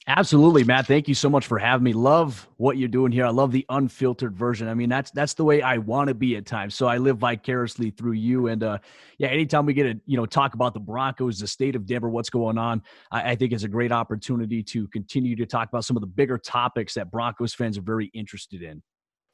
[0.08, 0.86] Absolutely, Matt.
[0.86, 1.92] Thank you so much for having me.
[1.92, 3.26] Love what you're doing here.
[3.26, 4.68] I love the unfiltered version.
[4.68, 6.76] I mean, that's that's the way I want to be at times.
[6.76, 8.46] So I live vicariously through you.
[8.46, 8.78] And uh,
[9.18, 12.08] yeah, anytime we get to you know talk about the Broncos, the state of Denver,
[12.08, 15.84] what's going on, I, I think it's a great opportunity to continue to talk about
[15.84, 18.82] some of the bigger topics that Broncos fans are very interested in.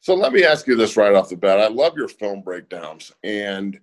[0.01, 1.61] So let me ask you this right off the bat.
[1.61, 3.79] I love your film breakdowns, and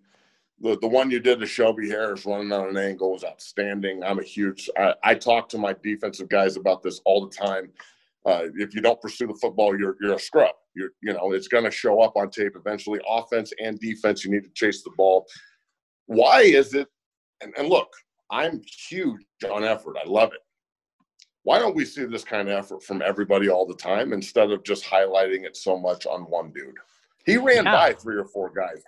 [0.61, 4.03] the, the one you did to Shelby Harris running on an angle was outstanding.
[4.03, 4.69] I'm a huge.
[4.77, 7.71] I, I talk to my defensive guys about this all the time.
[8.25, 10.55] Uh, if you don't pursue the football, you're you're a scrub.
[10.75, 12.99] You're you know it's going to show up on tape eventually.
[13.07, 15.25] Offense and defense, you need to chase the ball.
[16.07, 16.87] Why is it?
[17.41, 17.89] And, and look,
[18.29, 19.95] I'm huge on effort.
[20.03, 20.39] I love it.
[21.43, 24.63] Why don't we see this kind of effort from everybody all the time instead of
[24.63, 26.75] just highlighting it so much on one dude?
[27.25, 27.71] He ran yeah.
[27.71, 28.83] by three or four guys.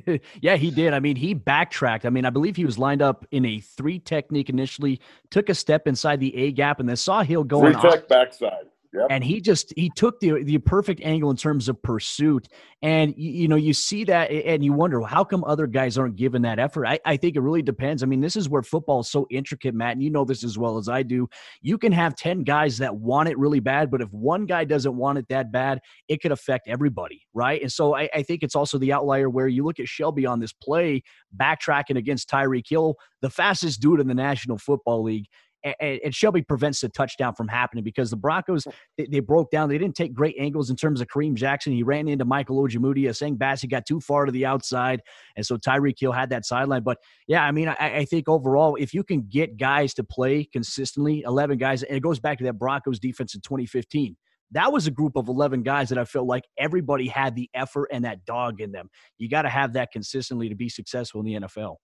[0.40, 0.94] yeah, he did.
[0.94, 2.06] I mean, he backtracked.
[2.06, 5.00] I mean, I believe he was lined up in a three technique initially,
[5.30, 8.66] took a step inside the A gap, and then saw Hill going three tech backside.
[8.94, 9.06] Yep.
[9.08, 12.48] And he just he took the the perfect angle in terms of pursuit,
[12.82, 16.16] and you, you, know you see that, and you wonder how come other guys aren't
[16.16, 16.84] given that effort.
[16.86, 18.02] I, I think it really depends.
[18.02, 20.58] I mean, this is where football is so intricate, Matt, and you know this as
[20.58, 21.26] well as I do.
[21.62, 24.94] You can have ten guys that want it really bad, but if one guy doesn't
[24.94, 27.62] want it that bad, it could affect everybody, right?
[27.62, 30.38] And so I, I think it's also the outlier where you look at Shelby on
[30.38, 31.02] this play
[31.34, 35.28] backtracking against Tyreek Hill, the fastest dude in the National Football League
[35.64, 39.68] and, and, Shelby prevents the touchdown from happening because the Broncos they, they, broke down.
[39.68, 41.72] They didn't take great angles in terms of Kareem Jackson.
[41.72, 43.10] He ran into Michael Ojemudia.
[43.10, 45.02] Essang Bassey got too far to the outside,
[45.36, 46.82] and so Tyreek Hill had that sideline.
[46.82, 50.44] But yeah, I mean, I, I, think overall, if you can get guys to play
[50.44, 54.16] consistently, eleven guys, and it goes back to that Broncos defense in 2015
[54.54, 57.88] that was a group of 11 guys that I felt like everybody had the effort
[57.90, 58.90] and that dog in them.
[59.16, 61.76] You got to have that consistently to be successful in the NFL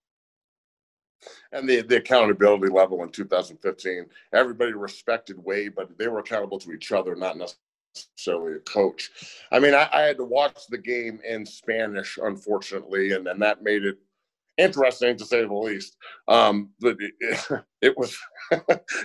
[1.53, 4.07] and the, the accountability level in 2015.
[4.33, 9.11] Everybody respected Wade, but they were accountable to each other, not necessarily a coach.
[9.51, 13.63] I mean, I, I had to watch the game in Spanish, unfortunately, and, and that
[13.63, 13.99] made it
[14.59, 15.97] interesting to say the least.
[16.27, 18.17] Um, but it, it, it was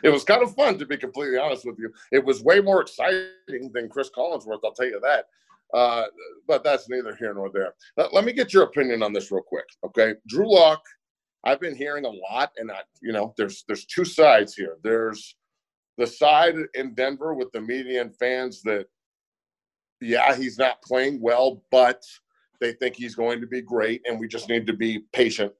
[0.04, 1.94] it was kind of fun to be completely honest with you.
[2.12, 5.28] It was way more exciting than Chris Collinsworth, I'll tell you that.
[5.74, 6.06] Uh,
[6.48, 7.74] but that's neither here nor there.
[7.98, 10.14] Let, let, me get your opinion on this real quick, okay?
[10.28, 10.84] Drew Lock
[11.44, 14.78] I've been hearing a lot, and I, you know, there's there's two sides here.
[14.84, 15.36] There's
[15.98, 18.88] the side in Denver with the media and fans that,
[20.02, 22.02] yeah, he's not playing well, but
[22.60, 25.52] they think he's going to be great, and we just need to be patient.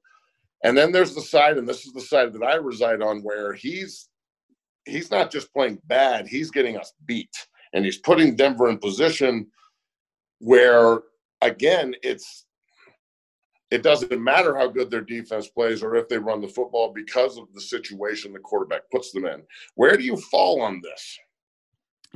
[0.64, 3.52] And then there's the side, and this is the side that I reside on, where
[3.52, 4.08] he's
[4.86, 7.34] he's not just playing bad; he's getting us beat,
[7.74, 9.46] and he's putting Denver in position
[10.40, 11.00] where,
[11.42, 12.46] again, it's
[13.70, 17.38] it doesn't matter how good their defense plays or if they run the football because
[17.38, 19.42] of the situation the quarterback puts them in.
[19.74, 21.18] Where do you fall on this?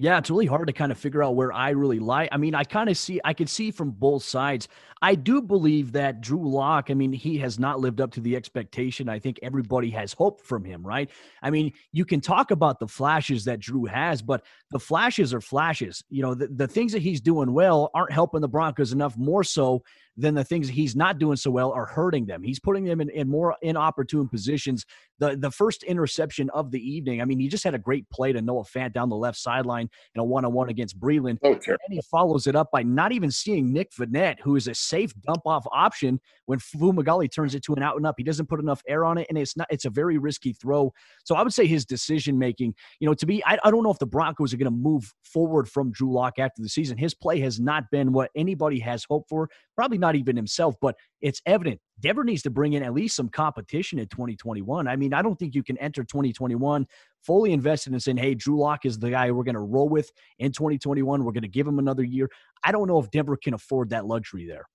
[0.00, 2.28] Yeah, it's really hard to kind of figure out where I really lie.
[2.30, 4.68] I mean, I kind of see, I can see from both sides.
[5.02, 8.36] I do believe that Drew Lock, I mean, he has not lived up to the
[8.36, 9.08] expectation.
[9.08, 11.10] I think everybody has hope from him, right?
[11.42, 15.40] I mean, you can talk about the flashes that Drew has, but the flashes are
[15.40, 16.04] flashes.
[16.10, 19.42] You know, the, the things that he's doing well aren't helping the Broncos enough, more
[19.42, 19.82] so
[20.18, 22.42] then the things he's not doing so well are hurting them.
[22.42, 24.84] He's putting them in, in more inopportune positions.
[25.20, 28.32] The the first interception of the evening, I mean, he just had a great play
[28.32, 31.38] to Noah Fant down the left sideline in a one on one against Breeland.
[31.42, 31.72] Okay.
[31.72, 34.74] Oh, and he follows it up by not even seeing Nick Vannett, who is a
[34.74, 38.16] safe dump off option when Fumagalli turns it to an out and up.
[38.18, 40.92] He doesn't put enough air on it, and it's not it's a very risky throw.
[41.24, 43.92] So I would say his decision making, you know, to be I, I don't know
[43.92, 46.98] if the Broncos are going to move forward from Drew Lock after the season.
[46.98, 50.74] His play has not been what anybody has hoped for, probably not not even himself,
[50.80, 54.88] but it's evident Denver needs to bring in at least some competition in 2021.
[54.88, 56.86] I mean, I don't think you can enter 2021
[57.22, 60.10] fully invested in saying, hey, Drew Lock is the guy we're going to roll with
[60.38, 61.24] in 2021.
[61.24, 62.30] We're going to give him another year.
[62.64, 64.66] I don't know if Denver can afford that luxury there.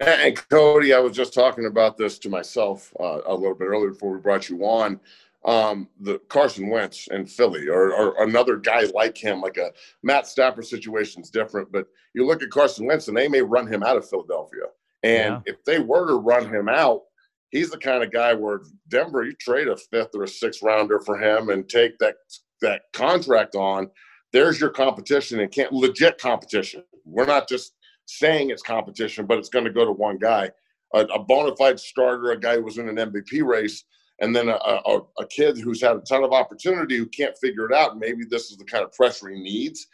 [0.00, 3.90] And Cody, I was just talking about this to myself uh, a little bit earlier
[3.90, 4.98] before we brought you on
[5.44, 9.70] um, the Carson Wentz in Philly or, or, another guy like him, like a
[10.02, 11.70] Matt Stafford situation is different.
[11.70, 14.64] But you look at Carson Wentz and they may run him out of Philadelphia.
[15.04, 15.52] And yeah.
[15.52, 17.02] if they were to run him out,
[17.50, 21.00] he's the kind of guy where Denver, you trade a fifth or a sixth rounder
[21.00, 22.16] for him and take that
[22.60, 23.88] that contract on.
[24.32, 26.82] There's your competition and can't legit competition.
[27.04, 27.74] We're not just
[28.06, 30.50] saying it's competition, but it's going to go to one guy,
[30.94, 33.84] a, a bona fide starter, a guy who was in an MVP race
[34.20, 37.66] and then a, a, a, kid who's had a ton of opportunity who can't figure
[37.70, 37.98] it out.
[37.98, 39.86] Maybe this is the kind of pressure he needs.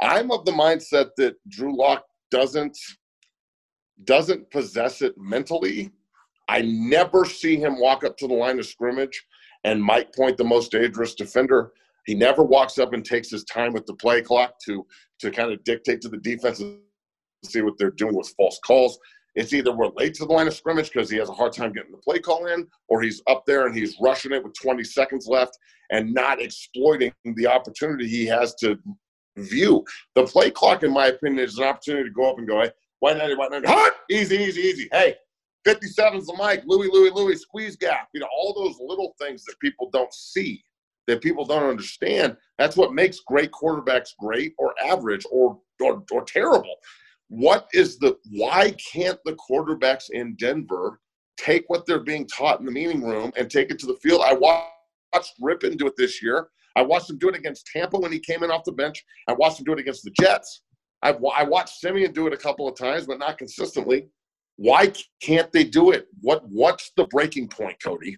[0.00, 2.76] I'm of the mindset that Drew Lock doesn't
[4.04, 5.90] doesn't possess it mentally.
[6.48, 9.24] I never see him walk up to the line of scrimmage
[9.62, 11.72] and Mike Point the most dangerous defender.
[12.06, 14.86] He never walks up and takes his time with the play clock to
[15.20, 16.80] to kind of dictate to the defense and
[17.44, 18.98] see what they're doing with false calls.
[19.34, 21.72] It's either we're late to the line of scrimmage because he has a hard time
[21.72, 24.84] getting the play call in, or he's up there and he's rushing it with 20
[24.84, 25.58] seconds left
[25.90, 28.78] and not exploiting the opportunity he has to
[29.36, 29.84] view.
[30.14, 32.70] The play clock, in my opinion, is an opportunity to go up and go, hey,
[33.00, 34.88] white 90, white 90, hot, easy, easy, easy.
[34.92, 35.16] Hey,
[35.66, 38.08] 57's the mic, Louis, Louis, Louis, squeeze gap.
[38.12, 40.62] You know, all those little things that people don't see,
[41.06, 42.36] that people don't understand.
[42.58, 46.76] That's what makes great quarterbacks great or average or, or, or terrible.
[47.28, 51.00] What is the, why can't the quarterbacks in Denver
[51.36, 54.22] take what they're being taught in the meeting room and take it to the field?
[54.24, 56.48] I watched Rypien do it this year.
[56.76, 59.04] I watched him do it against Tampa when he came in off the bench.
[59.28, 60.62] I watched him do it against the Jets.
[61.02, 64.08] I've, I watched Siemian do it a couple of times, but not consistently.
[64.56, 66.06] Why can't they do it?
[66.20, 68.16] What What's the breaking point, Cody?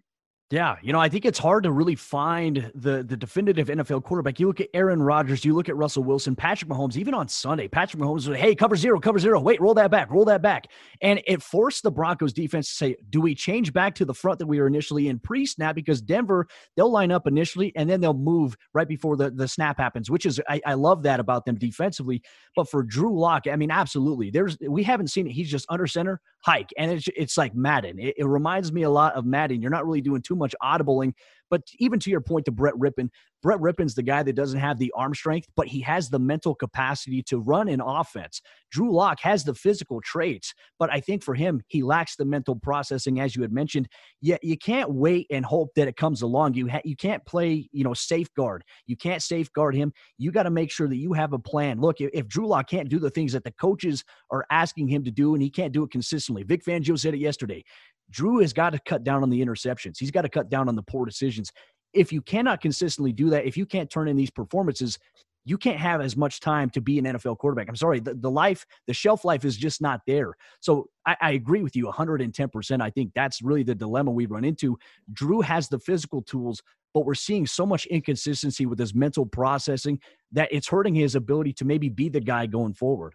[0.53, 4.39] Yeah, you know, I think it's hard to really find the the definitive NFL quarterback.
[4.39, 7.67] You look at Aaron Rodgers, you look at Russell Wilson, Patrick Mahomes, even on Sunday,
[7.67, 9.41] Patrick Mahomes was, hey, cover zero, cover zero.
[9.41, 10.69] Wait, roll that back, roll that back.
[11.03, 14.39] And it forced the Broncos defense to say, do we change back to the front
[14.39, 15.75] that we were initially in pre-snap?
[15.75, 19.79] Because Denver, they'll line up initially and then they'll move right before the, the snap
[19.79, 22.23] happens, which is I, I love that about them defensively.
[22.55, 24.31] But for Drew Lock, I mean, absolutely.
[24.31, 25.33] There's we haven't seen it.
[25.33, 26.71] He's just under center, hike.
[26.79, 27.99] And it's it's like Madden.
[27.99, 29.61] It, it reminds me a lot of Madden.
[29.61, 31.13] You're not really doing too much audibling
[31.51, 33.09] but even to your point to Brett Rypien,
[33.43, 36.55] Brett Rypien's the guy that doesn't have the arm strength, but he has the mental
[36.55, 38.41] capacity to run an offense.
[38.71, 42.57] Drew Lock has the physical traits, but I think for him, he lacks the mental
[42.57, 43.89] processing, as you had mentioned.
[44.21, 46.55] Yet you can't wait and hope that it comes along.
[46.55, 48.65] You ha- you can't play, you know, safeguard.
[48.87, 49.93] You can't safeguard him.
[50.19, 51.81] You got to make sure that you have a plan.
[51.81, 55.05] Look, if, if Drew Lock can't do the things that the coaches are asking him
[55.05, 57.63] to do, and he can't do it consistently, Vic Fangio said it yesterday.
[58.11, 59.99] Drew has got to cut down on the interceptions.
[59.99, 61.51] He's got to cut down on the poor decisions.
[61.93, 64.99] If you cannot consistently do that, if you can't turn in these performances,
[65.47, 67.69] you can't have as much time to be an NFL quarterback.
[67.69, 70.35] I'm sorry, the, the life, the shelf life is just not there.
[70.61, 72.83] So I, I agree with you 110%.
[72.83, 74.77] I think that's really the dilemma we run into.
[75.13, 76.61] Drew has the physical tools,
[76.93, 80.01] but we're seeing so much inconsistency with his mental processing
[80.33, 83.15] that it's hurting his ability to maybe be the guy going forward.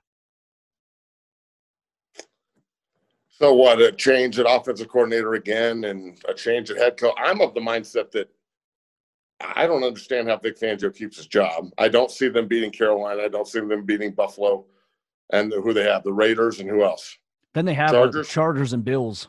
[3.42, 3.82] So what?
[3.82, 7.16] A change at offensive coordinator again, and a change at head coach.
[7.18, 8.30] I'm of the mindset that
[9.42, 11.72] I don't understand how Vic Fangio keeps his job.
[11.80, 13.24] I don't see them beating Carolina.
[13.24, 14.66] I don't see them beating Buffalo,
[15.32, 17.18] and who they have, the Raiders, and who else?
[17.56, 19.28] Then they have Chargers, the Chargers and Bills.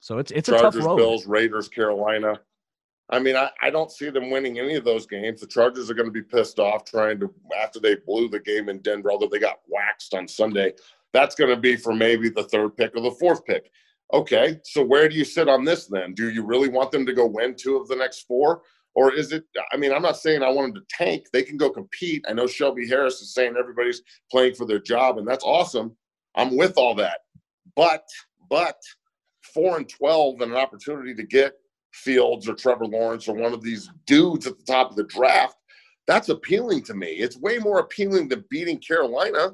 [0.00, 0.96] So it's it's Chargers, a tough road.
[0.96, 2.40] Bills, Raiders, Carolina.
[3.10, 5.42] I mean, I, I don't see them winning any of those games.
[5.42, 7.30] The Chargers are going to be pissed off trying to
[7.62, 10.72] after they blew the game in Denver, although they got waxed on Sunday.
[11.12, 13.70] That's going to be for maybe the third pick or the fourth pick.
[14.12, 16.14] Okay, so where do you sit on this then?
[16.14, 18.62] Do you really want them to go win two of the next four?
[18.94, 21.26] Or is it, I mean, I'm not saying I want them to tank.
[21.32, 22.24] They can go compete.
[22.28, 25.94] I know Shelby Harris is saying everybody's playing for their job, and that's awesome.
[26.34, 27.20] I'm with all that.
[27.76, 28.04] But,
[28.48, 28.76] but,
[29.54, 31.54] four and 12 and an opportunity to get
[31.92, 35.56] Fields or Trevor Lawrence or one of these dudes at the top of the draft,
[36.06, 37.08] that's appealing to me.
[37.08, 39.52] It's way more appealing than beating Carolina.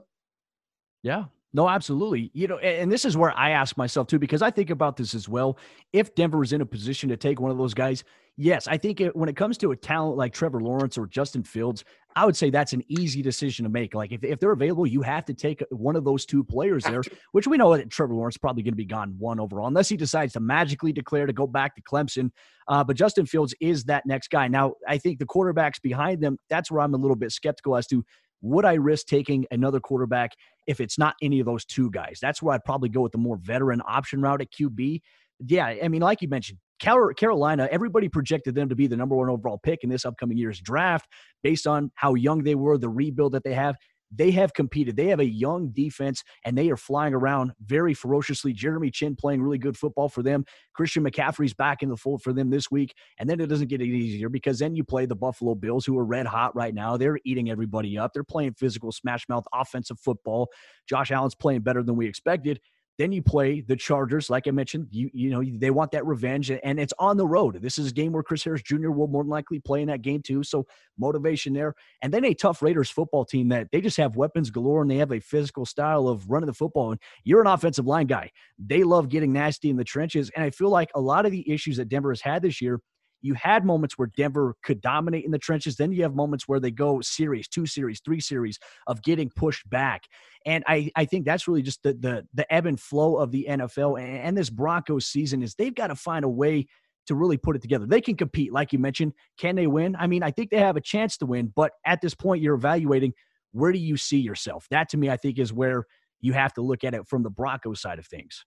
[1.03, 2.33] Yeah, no, absolutely.
[2.35, 5.15] You know, and this is where I ask myself too, because I think about this
[5.15, 5.57] as well.
[5.93, 8.03] If Denver is in a position to take one of those guys,
[8.37, 11.45] yes, I think it, when it comes to a talent like Trevor Lawrence or Justin
[11.45, 11.85] Fields,
[12.17, 13.95] I would say that's an easy decision to make.
[13.95, 17.03] Like if, if they're available, you have to take one of those two players there,
[17.31, 19.89] which we know that Trevor Lawrence is probably going to be gone one overall, unless
[19.89, 22.31] he decides to magically declare to go back to Clemson.
[22.67, 24.49] Uh, but Justin Fields is that next guy.
[24.49, 27.87] Now, I think the quarterbacks behind them, that's where I'm a little bit skeptical as
[27.89, 28.05] to
[28.45, 30.33] would I risk taking another quarterback
[30.67, 32.19] if it's not any of those two guys?
[32.21, 35.01] That's where I'd probably go with the more veteran option route at QB.
[35.47, 39.31] Yeah, I mean, like you mentioned, Carolina, everybody projected them to be the number one
[39.31, 41.07] overall pick in this upcoming year's draft
[41.43, 43.77] based on how young they were, the rebuild that they have
[44.17, 44.97] they have competed.
[44.97, 48.53] They have a young defense and they are flying around very ferociously.
[48.53, 50.45] Jeremy Chinn playing really good football for them.
[50.75, 52.95] Christian McCaffrey's back in the fold for them this week.
[53.19, 55.99] And then it doesn't get any easier because then you play the Buffalo Bills, who
[55.99, 56.97] are red hot right now.
[56.97, 58.13] They're eating everybody up.
[58.13, 60.49] They're playing physical, smash mouth offensive football.
[60.89, 62.61] Josh Allen's playing better than we expected.
[62.97, 64.87] Then you play the Chargers, like I mentioned.
[64.91, 67.61] You you know they want that revenge, and it's on the road.
[67.61, 68.91] This is a game where Chris Harris Jr.
[68.91, 70.43] will more than likely play in that game too.
[70.45, 74.51] So motivation there, and then a tough Raiders football team that they just have weapons
[74.51, 76.93] galore, and they have a physical style of running the football.
[76.93, 78.31] And you're an offensive line guy.
[78.59, 81.51] They love getting nasty in the trenches, and I feel like a lot of the
[81.51, 82.81] issues that Denver has had this year
[83.25, 85.77] you had moments where Denver could dominate in the trenches.
[85.77, 89.69] Then you have moments where they go series, two series, three series of getting pushed
[89.71, 90.03] back.
[90.45, 93.47] And I, I think that's really just the, the the ebb and flow of the
[93.49, 96.67] NFL and this Broncos season is they've got to find a way
[97.07, 97.87] to really put it together.
[97.87, 99.15] They can compete, like you mentioned.
[99.39, 99.97] Can they win?
[99.99, 102.55] I mean, I think they have a chance to win, but at this point, you're
[102.55, 103.15] evaluating
[103.53, 104.67] where do you see yourself?
[104.71, 105.87] That to me, I think, is where
[106.21, 108.45] you have to look at it from the Broncos side of things.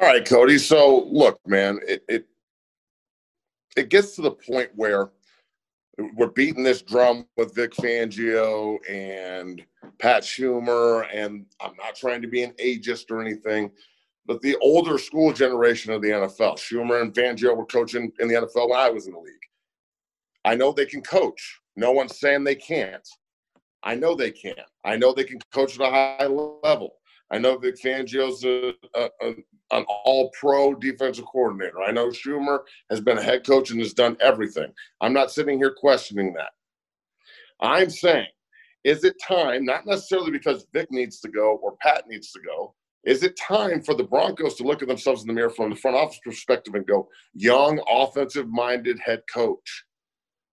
[0.00, 0.58] All right, Cody.
[0.58, 2.26] So look, man, it, it
[3.76, 5.10] it gets to the point where
[6.14, 9.64] we're beating this drum with Vic Fangio and
[9.98, 13.70] Pat Shurmur, and I'm not trying to be an ageist or anything,
[14.26, 18.34] but the older school generation of the NFL, Shurmur and Fangio were coaching in the
[18.34, 19.34] NFL when I was in the league.
[20.44, 21.60] I know they can coach.
[21.76, 23.06] No one's saying they can't.
[23.82, 24.54] I know they can.
[24.84, 26.94] I know they can coach at a high level.
[27.30, 29.34] I know Vic Fangio's a, a, a,
[29.72, 31.82] an all pro defensive coordinator.
[31.82, 32.60] I know Shurmur
[32.90, 34.72] has been a head coach and has done everything.
[35.00, 36.50] I'm not sitting here questioning that.
[37.60, 38.28] I'm saying,
[38.84, 42.74] is it time, not necessarily because Vic needs to go or Pat needs to go,
[43.04, 45.76] is it time for the Broncos to look at themselves in the mirror from the
[45.76, 49.84] front office perspective and go, young, offensive minded head coach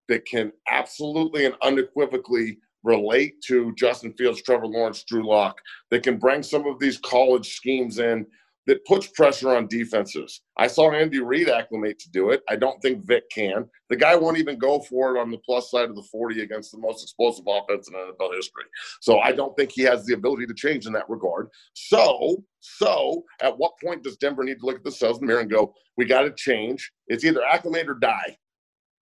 [0.07, 5.57] that can absolutely and unequivocally relate to Justin Fields, Trevor Lawrence, Drew Lock,
[5.89, 8.25] that can bring some of these college schemes in
[8.65, 10.41] that puts pressure on defenses.
[10.57, 12.43] I saw Andy Reid acclimate to do it.
[12.49, 13.65] I don't think Vic can.
[13.89, 16.71] The guy won't even go for it on the plus side of the 40 against
[16.71, 18.63] the most explosive offense in NFL history.
[19.01, 21.49] So I don't think he has the ability to change in that regard.
[21.73, 25.41] So, so at what point does Denver need to look at themselves in the mirror
[25.41, 26.91] and go, we got to change?
[27.07, 28.37] It's either acclimate or die.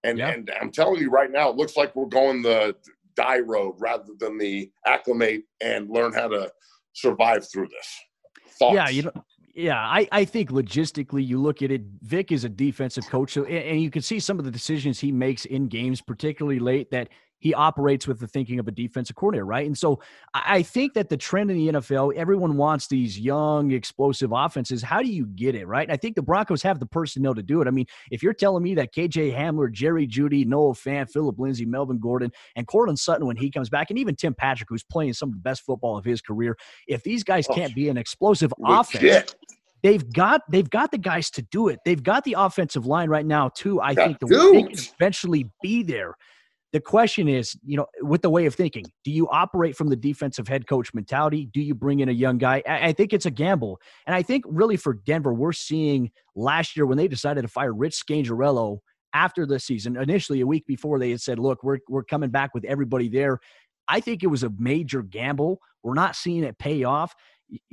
[0.04, 0.32] And, yeah.
[0.32, 2.76] and I'm telling you right now, it looks like we're going the
[3.16, 6.52] die road rather than the acclimate and learn how to
[6.94, 8.54] survive through this.
[8.58, 8.76] Thoughts?
[8.76, 9.12] Yeah, you know,
[9.54, 11.82] yeah, I, I think logistically, you look at it.
[12.02, 15.12] Vic is a defensive coach, so, and you can see some of the decisions he
[15.12, 17.10] makes in games, particularly late, that
[17.42, 19.66] he operates with the thinking of a defensive coordinator, right?
[19.66, 20.00] And so
[20.34, 24.84] I think that the trend in the NFL, everyone wants these young, explosive offenses.
[24.84, 25.82] How do you get it, right?
[25.82, 27.68] And I think the Broncos have the personnel to do it.
[27.68, 31.66] I mean, if you're telling me that KJ Hamler, Jerry Jeudy, Noah Fant, Phillip Lindsay,
[31.66, 35.14] Melvin Gordon, and Courtland Sutton when he comes back, and even Tim Patrick, who's playing
[35.14, 36.56] some of the best football of his career,
[36.88, 39.34] if these guys oh, can't be an explosive offense,
[39.82, 41.80] they've got they've got the guys to do it.
[41.86, 43.82] They've got the offensive line right now too.
[43.82, 46.16] I think the, they can eventually be there.
[46.74, 49.96] The question is, you know, with the way of thinking, do you operate from the
[49.96, 51.50] defensive head coach mentality?
[51.54, 52.64] Do you bring in a young guy?
[52.66, 53.82] I, think it's a gamble.
[54.08, 57.74] And I think really for Denver, we're seeing last year when they decided to fire
[57.74, 58.80] Rich Scangarello
[59.14, 62.54] after the season, initially a week before they had said, look, we're, we're coming back
[62.54, 63.40] with everybody there.
[63.90, 65.60] I think it was a major gamble.
[65.84, 67.14] We're not seeing it pay off.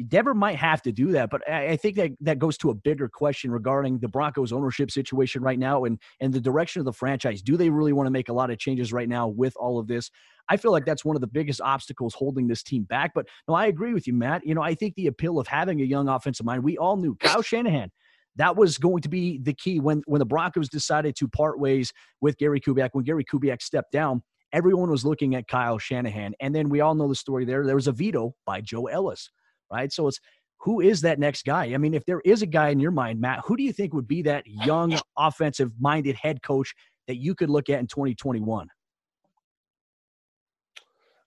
[0.09, 3.09] Denver might have to do that, but I think that that goes to a bigger
[3.09, 7.43] question regarding the Broncos ownership situation right now and and the direction of the franchise.
[7.43, 9.87] Do they really want to make a lot of changes right now with all of
[9.87, 10.11] this?
[10.49, 13.13] I feel like that's one of the biggest obstacles holding this team back.
[13.15, 14.47] But no, I agree with you, Matt.
[14.47, 17.15] You know, I think the appeal of having a young offensive mind, we all knew
[17.17, 17.91] Kyle Shanahan.
[18.37, 21.93] That was going to be the key when when the Broncos decided to part ways
[22.21, 22.91] with Gary Kubiak.
[22.93, 24.23] When Gary Kubiak stepped down,
[24.53, 27.65] everyone was looking at Kyle Shanahan, and then we all know the story there.
[27.65, 29.31] There was a veto by Joe Ellis
[29.71, 29.93] right?
[29.93, 30.21] So it's
[30.61, 31.73] who is that next guy?
[31.73, 33.95] I mean, if there is a guy in your mind, Matt, who do you think
[33.95, 36.75] would be that young offensive minded head coach
[37.07, 38.69] that you could look at in 2021?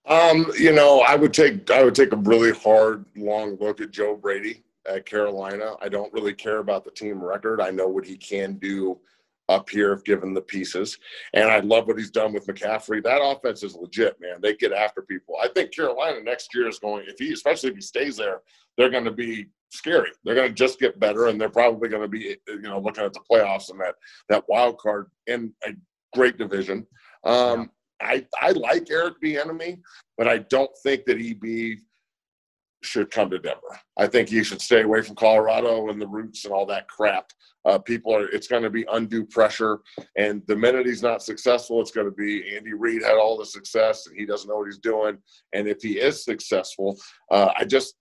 [0.08, 3.92] Um, you know, I would take I would take a really hard, long look at
[3.92, 5.76] Joe Brady at Carolina.
[5.82, 7.62] I don't really care about the team record.
[7.62, 9.00] I know what he can do
[9.52, 10.98] up here if given the pieces.
[11.34, 13.04] And I love what he's done with McCaffrey.
[13.04, 14.40] That offense is legit, man.
[14.42, 15.36] They get after people.
[15.42, 18.42] I think Carolina next year is going, if he, especially if he stays there,
[18.78, 20.10] they're going to be scary.
[20.24, 23.04] They're going to just get better, and they're probably going to be, you know, looking
[23.04, 23.96] at the playoffs and that
[24.30, 25.72] that wild card in a
[26.16, 26.86] great division.
[27.24, 27.72] Um,
[28.02, 29.80] I I like Eric Bieniemy,
[30.18, 31.80] but I don't think that he be
[32.84, 33.80] should come to Denver.
[33.98, 37.32] I think he should stay away from Colorado and the roots and all that crap.
[37.64, 39.80] Uh, people are, it's going to be undue pressure.
[40.18, 43.46] And the minute he's not successful, it's going to be Andy Reid had all the
[43.46, 45.18] success and he doesn't know what he's doing.
[45.54, 46.98] And if he is successful,
[47.30, 47.96] uh, I just,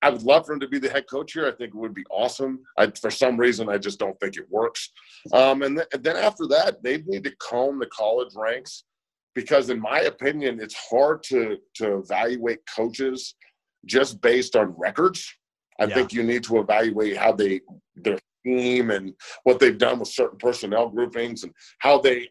[0.00, 1.48] I would love for him to be the head coach here.
[1.48, 2.60] I think it would be awesome.
[2.78, 4.92] I, for some reason, I just don't think it works.
[5.32, 8.84] Um, and, th- and then after that, they need to comb the college ranks
[9.34, 13.34] because, in my opinion, it's hard to to evaluate coaches
[13.86, 15.32] just based on records.
[15.80, 15.94] I yeah.
[15.94, 17.60] think you need to evaluate how they
[17.96, 19.14] their team and
[19.44, 22.28] what they've done with certain personnel groupings and how they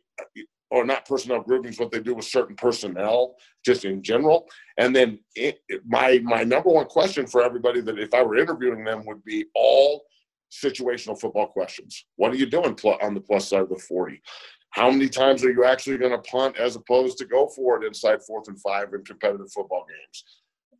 [0.74, 4.48] or not personnel groupings, what they do with certain personnel, just in general.
[4.78, 8.84] And then it, my my number one question for everybody that if I were interviewing
[8.84, 10.04] them would be all
[10.52, 12.06] situational football questions.
[12.16, 14.22] What are you doing on the plus side of the forty?
[14.72, 17.86] How many times are you actually going to punt as opposed to go for it
[17.86, 20.24] inside fourth and five in competitive football games?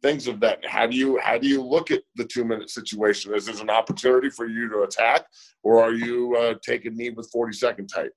[0.04, 0.60] Things of that.
[0.66, 3.34] How do you how do you look at the two minute situation?
[3.34, 5.26] Is this an opportunity for you to attack,
[5.64, 8.14] or are you uh, taking knee with forty second type?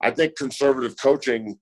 [0.00, 1.58] I think conservative coaching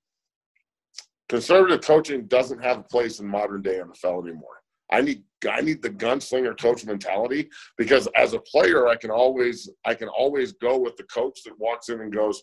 [1.28, 4.62] conservative coaching doesn't have a place in modern day NFL anymore.
[4.90, 9.68] I need I need the gunslinger coach mentality because as a player I can always
[9.84, 12.42] I can always go with the coach that walks in and goes,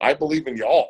[0.00, 0.88] I believe in y'all.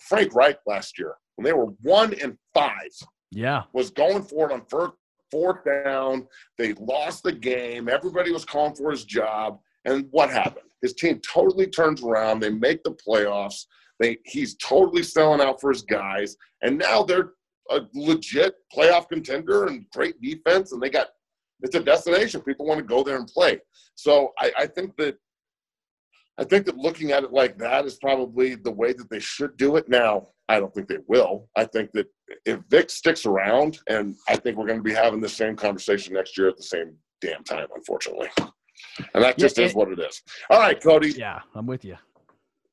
[0.00, 2.90] Frank Reich last year when they were one and five.
[3.30, 3.62] Yeah.
[3.72, 4.92] Was going for it on first
[5.32, 6.28] fourth down.
[6.58, 7.88] They lost the game.
[7.88, 9.58] Everybody was calling for his job.
[9.84, 10.66] And what happened?
[10.82, 12.38] His team totally turns around.
[12.38, 13.64] They make the playoffs.
[13.98, 16.36] They he's totally selling out for his guys.
[16.62, 17.30] And now they're
[17.70, 20.72] a legit playoff contender and great defense.
[20.72, 21.08] And they got
[21.62, 22.42] it's a destination.
[22.42, 23.60] People want to go there and play.
[23.94, 25.16] So I, I think that
[26.38, 29.56] I think that looking at it like that is probably the way that they should
[29.56, 29.88] do it.
[29.88, 31.48] Now, I don't think they will.
[31.56, 32.06] I think that
[32.44, 36.12] if Vic sticks around, and I think we're going to be having the same conversation
[36.12, 38.28] next year at the same damn time, unfortunately.
[39.14, 40.20] And that just yeah, is what it is.
[40.50, 41.12] All right, Cody.
[41.12, 41.96] Yeah, I'm with you.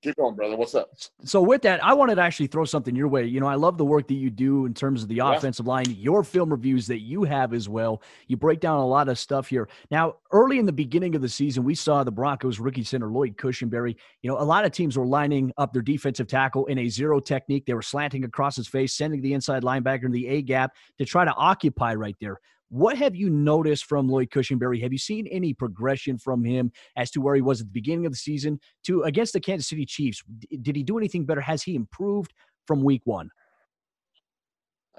[0.02, 0.56] Keep going, brother.
[0.56, 0.92] What's up?
[1.26, 3.26] So with that, I wanted to actually throw something your way.
[3.26, 5.36] You know, I love the work that you do in terms of the yeah.
[5.36, 8.02] offensive line, your film reviews that you have as well.
[8.28, 9.68] You break down a lot of stuff here.
[9.92, 13.36] Now, early in the beginning of the season, we saw the Broncos rookie center Lloyd
[13.36, 13.98] Cushenberry.
[14.22, 17.20] You know, a lot of teams were lining up their defensive tackle in a zero
[17.20, 17.66] technique.
[17.66, 21.04] They were slanting across his face, sending the inside linebacker in the A gap to
[21.04, 22.40] try to occupy right there.
[22.70, 24.82] What have you noticed from Lloyd Cushenberry?
[24.84, 28.06] Have you seen any progression from him as to where he was at the beginning
[28.06, 30.24] of the season to against the Kansas City Chiefs?
[30.62, 31.42] Did he do anything better?
[31.42, 32.32] Has he improved
[32.68, 33.32] from week one?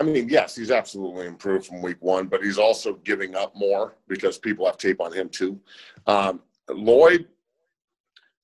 [0.01, 3.97] I mean, yes, he's absolutely improved from week one, but he's also giving up more
[4.09, 5.61] because people have tape on him too.
[6.07, 7.29] Um, Lloyd,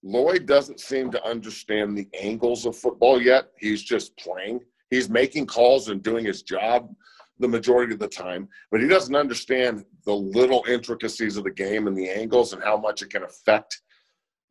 [0.03, 3.51] Lloyd doesn't seem to understand the angles of football yet.
[3.59, 4.61] He's just playing.
[4.91, 6.95] He's making calls and doing his job
[7.39, 11.87] the majority of the time, but he doesn't understand the little intricacies of the game
[11.87, 13.81] and the angles and how much it can affect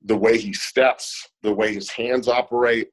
[0.04, 2.90] the way he steps, the way his hands operate.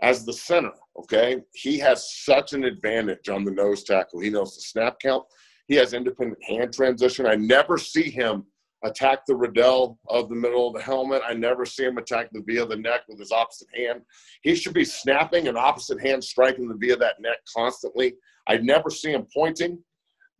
[0.00, 4.20] As the center, okay, he has such an advantage on the nose tackle.
[4.20, 5.24] He knows the snap count.
[5.66, 7.26] He has independent hand transition.
[7.26, 8.44] I never see him
[8.84, 11.22] attack the Riddell of the middle of the helmet.
[11.26, 14.02] I never see him attack the via the neck with his opposite hand.
[14.42, 18.14] He should be snapping an opposite hand, striking the via that neck constantly.
[18.46, 19.78] I never see him pointing.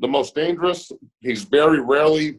[0.01, 2.39] The most dangerous, he's very rarely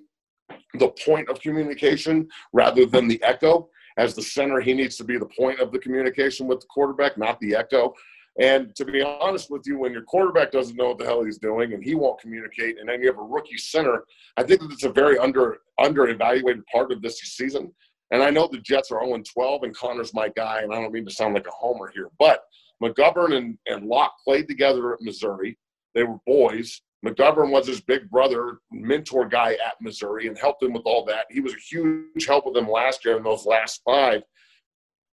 [0.76, 3.70] the point of communication rather than the echo.
[3.98, 7.18] As the center, he needs to be the point of the communication with the quarterback,
[7.18, 7.94] not the echo.
[8.40, 11.38] And to be honest with you, when your quarterback doesn't know what the hell he's
[11.38, 14.06] doing and he won't communicate, and then you have a rookie center,
[14.38, 17.74] I think that it's a very under under evaluated part of this season.
[18.12, 20.94] And I know the Jets are 0 12, and Connor's my guy, and I don't
[20.94, 22.44] mean to sound like a homer here, but
[22.82, 25.58] McGovern and, and Lock played together at Missouri.
[25.94, 26.82] They were boys.
[27.06, 31.26] McGovern was his big brother, mentor guy at Missouri, and helped him with all that.
[31.30, 34.22] He was a huge help with them last year in those last five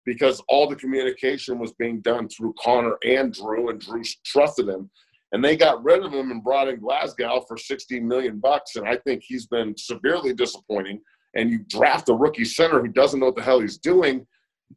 [0.04, 4.90] because all the communication was being done through Connor and Drew, and Drew trusted him.
[5.32, 8.76] And they got rid of him and brought in Glasgow for 16 million bucks.
[8.76, 11.00] And I think he's been severely disappointing.
[11.34, 14.26] And you draft a rookie center who doesn't know what the hell he's doing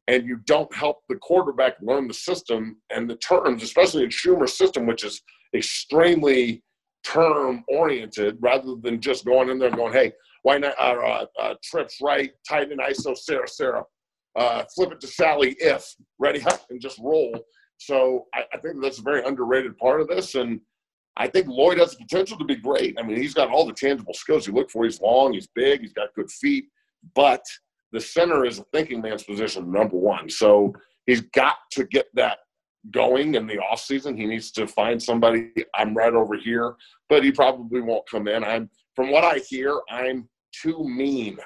[0.07, 4.57] and you don't help the quarterback learn the system and the terms, especially in Shurmur's
[4.57, 5.21] system, which is
[5.55, 6.63] extremely
[7.05, 10.11] term oriented, rather than just going in there and going, "Hey,
[10.43, 13.84] why not uh, uh, uh, trips right, tight and ISO, Sarah, Sarah,
[14.38, 15.86] uh, flip it to Sally, if
[16.20, 17.38] ready, and just roll."
[17.78, 20.62] So I, I think that's a very underrated part of this, and
[21.18, 22.96] I think Lloyd has the potential to be great.
[23.00, 24.86] I mean, he's got all the tangible skills you look for.
[24.86, 26.66] He's long, he's big, he's got good feet,
[27.16, 27.44] but
[27.92, 30.30] the center is a thinking man's position, number one.
[30.30, 30.74] So
[31.06, 32.40] he's got to get that
[32.92, 34.16] going in the off season.
[34.16, 35.52] He needs to find somebody.
[35.76, 36.76] I'm right over here,
[37.10, 38.44] but he probably won't come in.
[38.44, 41.38] I'm from what I hear, I'm too mean.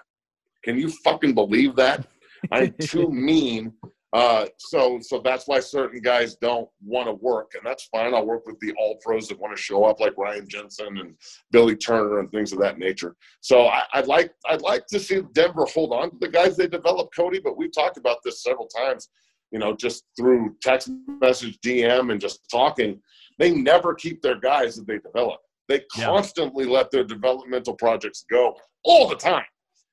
[0.63, 2.05] Can you fucking believe that?
[2.51, 3.73] I'm too mean
[4.13, 8.13] uh, so so that's why certain guys don't want to work, and that's fine.
[8.13, 11.15] I'll work with the all pros that want to show up, like Ryan Jensen and
[11.51, 13.15] Billy Turner and things of that nature.
[13.39, 16.67] So I, would like I'd like to see Denver hold on to the guys they
[16.67, 17.39] develop, Cody.
[17.39, 19.09] But we've talked about this several times.
[19.51, 23.01] You know, just through text message, DM, and just talking.
[23.39, 25.39] They never keep their guys that they develop.
[25.69, 26.71] They constantly yeah.
[26.71, 29.45] let their developmental projects go all the time.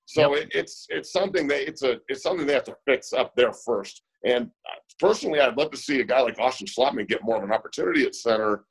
[0.09, 0.45] So yep.
[0.45, 3.53] it, it's it's something that it's a it's something they have to fix up there
[3.53, 4.05] first.
[4.25, 7.43] And uh, personally, I'd love to see a guy like Austin Schlottmann get more of
[7.45, 8.65] an opportunity at center,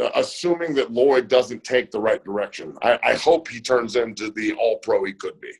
[0.00, 2.76] uh, assuming that Lloyd doesn't take the right direction.
[2.80, 5.50] I, I hope he turns into the all pro he could be.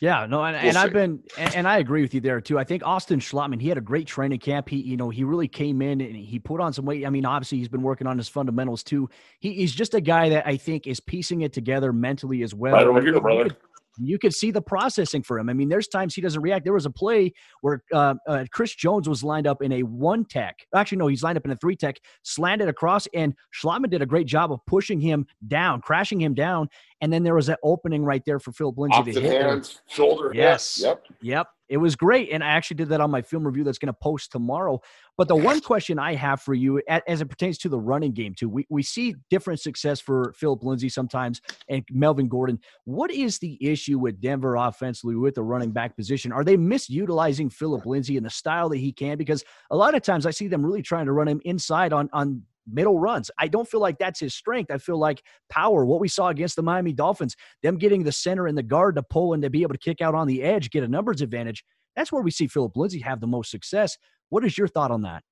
[0.00, 2.58] Yeah, no, and, and I've been, and, and, I agree with you there too.
[2.58, 4.68] I think Austin Schlottmann, he had a great training camp.
[4.68, 7.04] He, you know, he really came in and he put on some weight.
[7.04, 9.10] I mean, obviously, he's been working on his fundamentals too.
[9.40, 12.74] He, he's just a guy that I think is piecing it together mentally as well.
[12.74, 13.56] Right over here, brother
[14.00, 15.48] you could see the processing for him.
[15.48, 16.64] I mean, there's times he doesn't react.
[16.64, 20.24] There was a play where uh, uh, Chris Jones was lined up in a one
[20.24, 20.56] tech.
[20.74, 24.06] Actually, no, he's lined up in a three tech, slanted across, and Schlottmann did a
[24.06, 26.68] great job of pushing him down, crashing him down.
[27.00, 29.42] And then there was that opening right there for Phil Lindsay to hit.
[29.42, 31.48] Hands, shoulder, yes, yep, yep.
[31.68, 32.30] It was great.
[32.32, 34.80] And I actually did that on my film review that's going to post tomorrow.
[35.16, 38.34] But the one question I have for you, as it pertains to the running game,
[38.34, 42.58] too, we, we see different success for Phillip Lindsay sometimes and Melvin Gordon.
[42.84, 46.32] What is the issue with Denver offensively with the running back position?
[46.32, 49.18] Are they misutilizing Phillip Lindsay in the style that he can?
[49.18, 52.08] Because a lot of times I see them really trying to run him inside on,
[52.12, 53.30] on middle runs.
[53.38, 54.70] I don't feel like that's his strength.
[54.70, 58.46] I feel like power, what we saw against the Miami Dolphins, them getting the center
[58.46, 60.70] and the guard to pull and to be able to kick out on the edge,
[60.70, 61.64] get a numbers advantage.
[61.96, 63.96] That's where we see Phillip Lindsay have the most success.
[64.28, 65.22] What is your thought on that?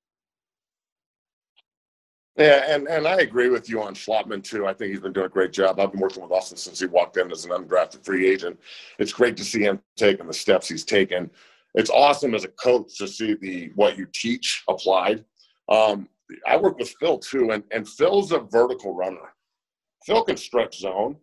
[2.37, 4.67] Yeah, and, and I agree with you on Schlottmann too.
[4.67, 5.81] I think he's been doing a great job.
[5.81, 8.61] I've been working with Austin since he walked in as an undrafted free agent.
[8.99, 11.31] It's great to see him taking the steps he's taken.
[11.75, 15.25] It's awesome as a coach to see the what you teach applied.
[15.71, 16.09] Um,
[16.47, 19.33] I work with Phil too, and, and Phil's a vertical runner.
[20.05, 21.17] Phil can stretch zone.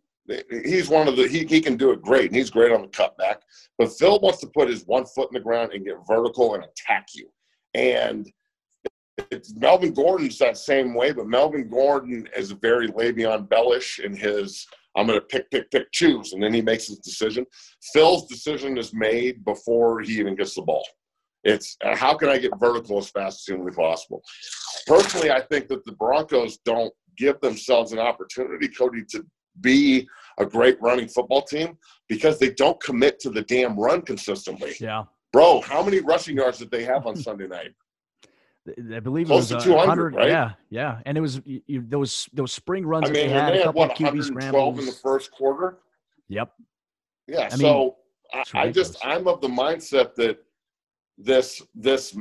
[0.50, 2.88] He's one of the he, he can do it great, and he's great on the
[2.88, 3.38] cutback.
[3.78, 6.64] But Phil wants to put his one foot in the ground and get vertical and
[6.64, 7.30] attack you.
[7.74, 8.32] And
[9.32, 14.66] it's, Melvin Gordon's that same way, but Melvin Gordon is very Le'Veon Bellish in his
[14.96, 17.46] I'm going to pick, pick, pick, choose, and then he makes his decision.
[17.94, 20.86] Phil's decision is made before he even gets the ball.
[21.44, 24.24] It's uh, how can I get vertical as fast as humanly possible.
[24.88, 29.26] Personally, I think that the Broncos don't give themselves an opportunity, Cody, to
[29.62, 30.08] be
[30.40, 31.78] a great running football team
[32.08, 34.74] because they don't commit to the damn run consistently.
[34.80, 35.04] Yeah.
[35.32, 37.74] Bro, how many rushing yards did they have on Sunday night?
[38.96, 40.30] I believe Close it was 200, right?
[40.30, 41.00] Yeah, yeah.
[41.06, 43.62] And it was you, those those spring runs I mean, that they had, they had
[43.62, 44.80] a couple what, of QB scrambles.
[44.80, 45.80] in the first quarter.
[46.30, 46.50] Yep.
[47.28, 47.50] Yeah.
[47.52, 47.98] I so
[48.34, 50.38] mean, I, I just I'm of the mindset that
[51.18, 52.16] this this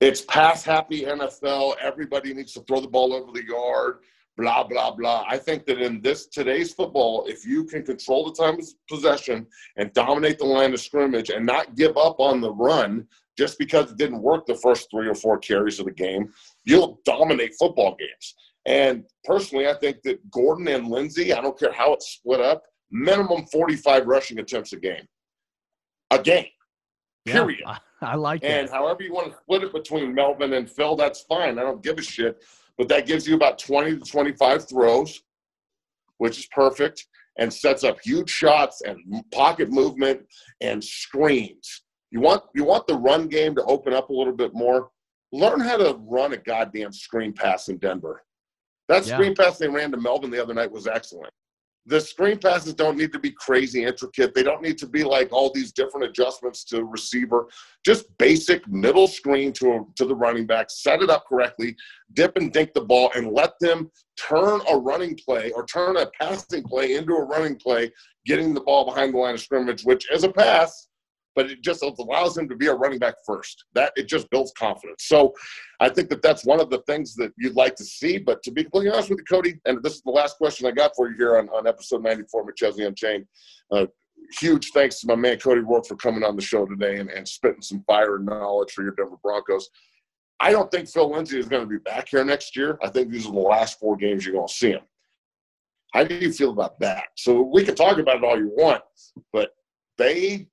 [0.00, 1.76] it's pass happy NFL.
[1.80, 4.00] Everybody needs to throw the ball over the yard.
[4.36, 5.24] Blah blah blah.
[5.28, 9.46] I think that in this today's football, if you can control the time of possession
[9.76, 13.06] and dominate the line of scrimmage and not give up on the run
[13.36, 16.32] just because it didn't work the first three or four carries of the game,
[16.64, 18.34] you'll dominate football games.
[18.66, 22.62] And personally, I think that Gordon and Lindsay, I don't care how it's split up,
[22.90, 25.06] minimum 45 rushing attempts a game.
[26.10, 26.46] A game.
[27.24, 27.60] Period.
[27.64, 28.60] Yeah, I like and that.
[28.60, 31.58] And however you want to split it between Melvin and Phil, that's fine.
[31.58, 32.42] I don't give a shit.
[32.76, 35.22] But that gives you about 20 to 25 throws,
[36.18, 37.06] which is perfect,
[37.38, 38.98] and sets up huge shots and
[39.32, 40.20] pocket movement
[40.60, 41.82] and screens.
[42.10, 44.90] You want you want the run game to open up a little bit more.
[45.32, 48.22] Learn how to run a goddamn screen pass in Denver.
[48.88, 49.14] That yeah.
[49.14, 51.32] screen pass they ran to Melvin the other night was excellent
[51.86, 54.34] the screen passes don't need to be crazy intricate.
[54.34, 57.46] They don't need to be like all these different adjustments to receiver.
[57.84, 61.76] Just basic middle screen to to the running back, set it up correctly,
[62.14, 66.06] dip and dink the ball, and let them turn a running play or turn a
[66.18, 67.92] passing play into a running play,
[68.24, 70.88] getting the ball behind the line of scrimmage, which is a pass
[71.34, 73.64] but it just allows him to be a running back first.
[73.74, 75.04] That it just builds confidence.
[75.06, 75.34] So
[75.80, 78.18] I think that that's one of the things that you'd like to see.
[78.18, 80.70] But to be completely honest with you, Cody, and this is the last question I
[80.70, 83.26] got for you here on, on episode 94 of McChesney Unchained.
[83.70, 83.86] Uh,
[84.38, 87.26] huge thanks to my man Cody Roark for coming on the show today and, and
[87.26, 89.68] spitting some fire and knowledge for your Denver Broncos.
[90.40, 92.78] I don't think Phil Lindsay is going to be back here next year.
[92.82, 94.82] I think these are the last four games you're going to see him.
[95.92, 97.04] How do you feel about that?
[97.16, 98.82] So we can talk about it all you want,
[99.32, 99.50] but
[99.96, 100.48] they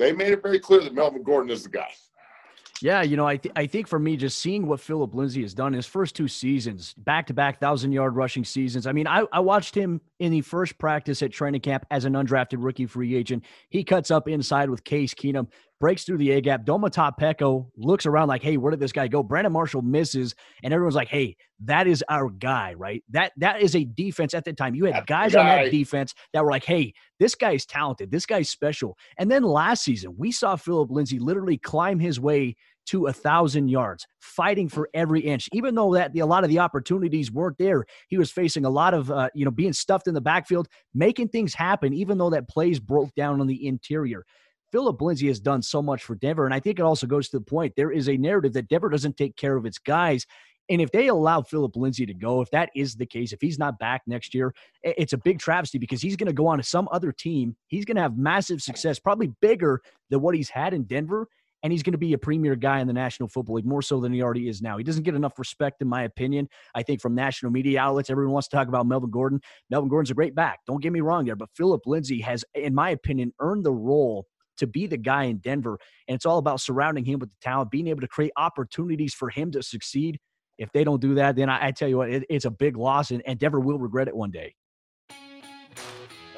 [0.00, 1.90] they made it very clear that Melvin Gordon is the guy.
[2.82, 5.52] Yeah, you know, I th- I think for me, just seeing what Phillip Lindsay has
[5.52, 8.86] done his first two seasons, back to back thousand yard rushing seasons.
[8.86, 12.14] I mean, I, I watched him in the first practice at training camp as an
[12.14, 13.44] undrafted rookie free agent.
[13.68, 15.48] He cuts up inside with Case Keenum,
[15.80, 16.64] breaks through the A gap.
[16.64, 19.22] Domata Peko looks around like, hey, where did this guy go?
[19.22, 23.02] Brandon Marshall misses, and everyone's like, hey, that is our guy, right?
[23.10, 24.74] That that is a defense at the time.
[24.74, 28.50] You had guys on that defense that were like, hey, this guy's talented, this guy's
[28.50, 28.96] special.
[29.18, 32.54] And then last season, we saw Phillip Lindsay literally climb his way
[32.86, 35.48] to a thousand yards, fighting for every inch.
[35.52, 38.70] Even though that the, a lot of the opportunities weren't there, he was facing a
[38.70, 41.94] lot of uh, you know being stuffed in the backfield, making things happen.
[41.94, 44.24] Even though that plays broke down on the interior.
[44.72, 47.38] Phillip Lindsay has done so much for Denver, and I think it also goes to
[47.38, 50.26] the point there is a narrative that Denver doesn't take care of its guys.
[50.68, 53.58] And if they allow Phillip Lindsay to go, if that is the case, if he's
[53.58, 54.54] not back next year,
[54.84, 57.56] it's a big travesty because he's going to go on to some other team.
[57.66, 61.26] He's going to have massive success, probably bigger than what he's had in Denver
[61.62, 64.00] and he's going to be a premier guy in the National Football League more so
[64.00, 64.78] than he already is now.
[64.78, 66.48] He doesn't get enough respect, in my opinion.
[66.74, 69.40] I think from national media outlets, everyone wants to talk about Melvin Gordon.
[69.68, 70.60] Melvin Gordon's a great back.
[70.66, 74.26] Don't get me wrong there, but Phillip Lindsay has, in my opinion, earned the role
[74.60, 75.78] to be the guy in Denver.
[76.08, 79.28] And it's all about surrounding him with the talent, being able to create opportunities for
[79.28, 80.18] him to succeed.
[80.58, 82.76] If they don't do that, then I, I tell you what, it, it's a big
[82.76, 84.54] loss, and, and Denver will regret it one day.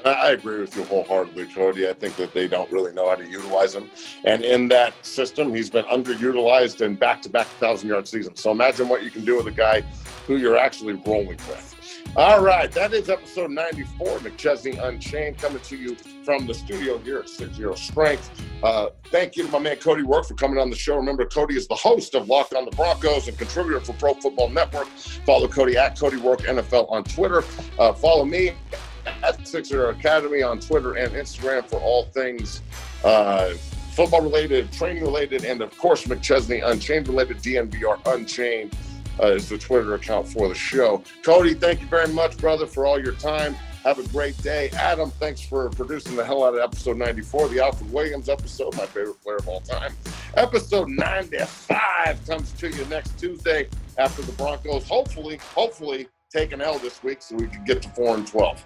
[0.04, 1.88] I agree with you wholeheartedly, Cody.
[1.88, 3.88] I think that they don't really know how to utilize him.
[4.24, 8.40] And in that system, he's been underutilized in back to back 1,000 yard seasons.
[8.40, 9.82] So imagine what you can do with a guy
[10.26, 11.71] who you're actually rolling with.
[12.14, 17.20] All right, that is episode 94, McChesney Unchained, coming to you from the studio here
[17.20, 18.30] at 60 Strength.
[18.62, 20.96] Uh, thank you to my man Cody Roark for coming on the show.
[20.96, 24.50] Remember, Cody is the host of Locked on the Broncos and contributor for Pro Football
[24.50, 24.88] Network.
[25.24, 27.44] Follow Cody at Cody Roark NFL on Twitter.
[27.78, 28.52] Uh, follow me
[29.06, 32.60] at Sixer Academy on Twitter and Instagram for all things
[33.04, 33.54] uh,
[33.92, 38.76] football related, training related, and of course, McChesney Unchained related, DNVR Unchained.
[39.20, 41.02] Uh, is the Twitter account for the show.
[41.22, 43.54] Cody, thank you very much, brother, for all your time.
[43.84, 44.70] Have a great day.
[44.74, 48.86] Adam, thanks for producing the hell out of episode 94, the Alfred Williams episode, my
[48.86, 49.92] favorite player of all time.
[50.36, 56.78] Episode 95 comes to you next Tuesday after the Broncos, hopefully, hopefully, take an L
[56.78, 58.64] this week so we can get to 4 and 12.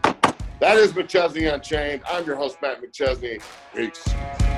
[0.60, 2.02] That is McChesney Unchained.
[2.10, 3.42] I'm your host, Matt McChesney.
[3.74, 4.55] Peace.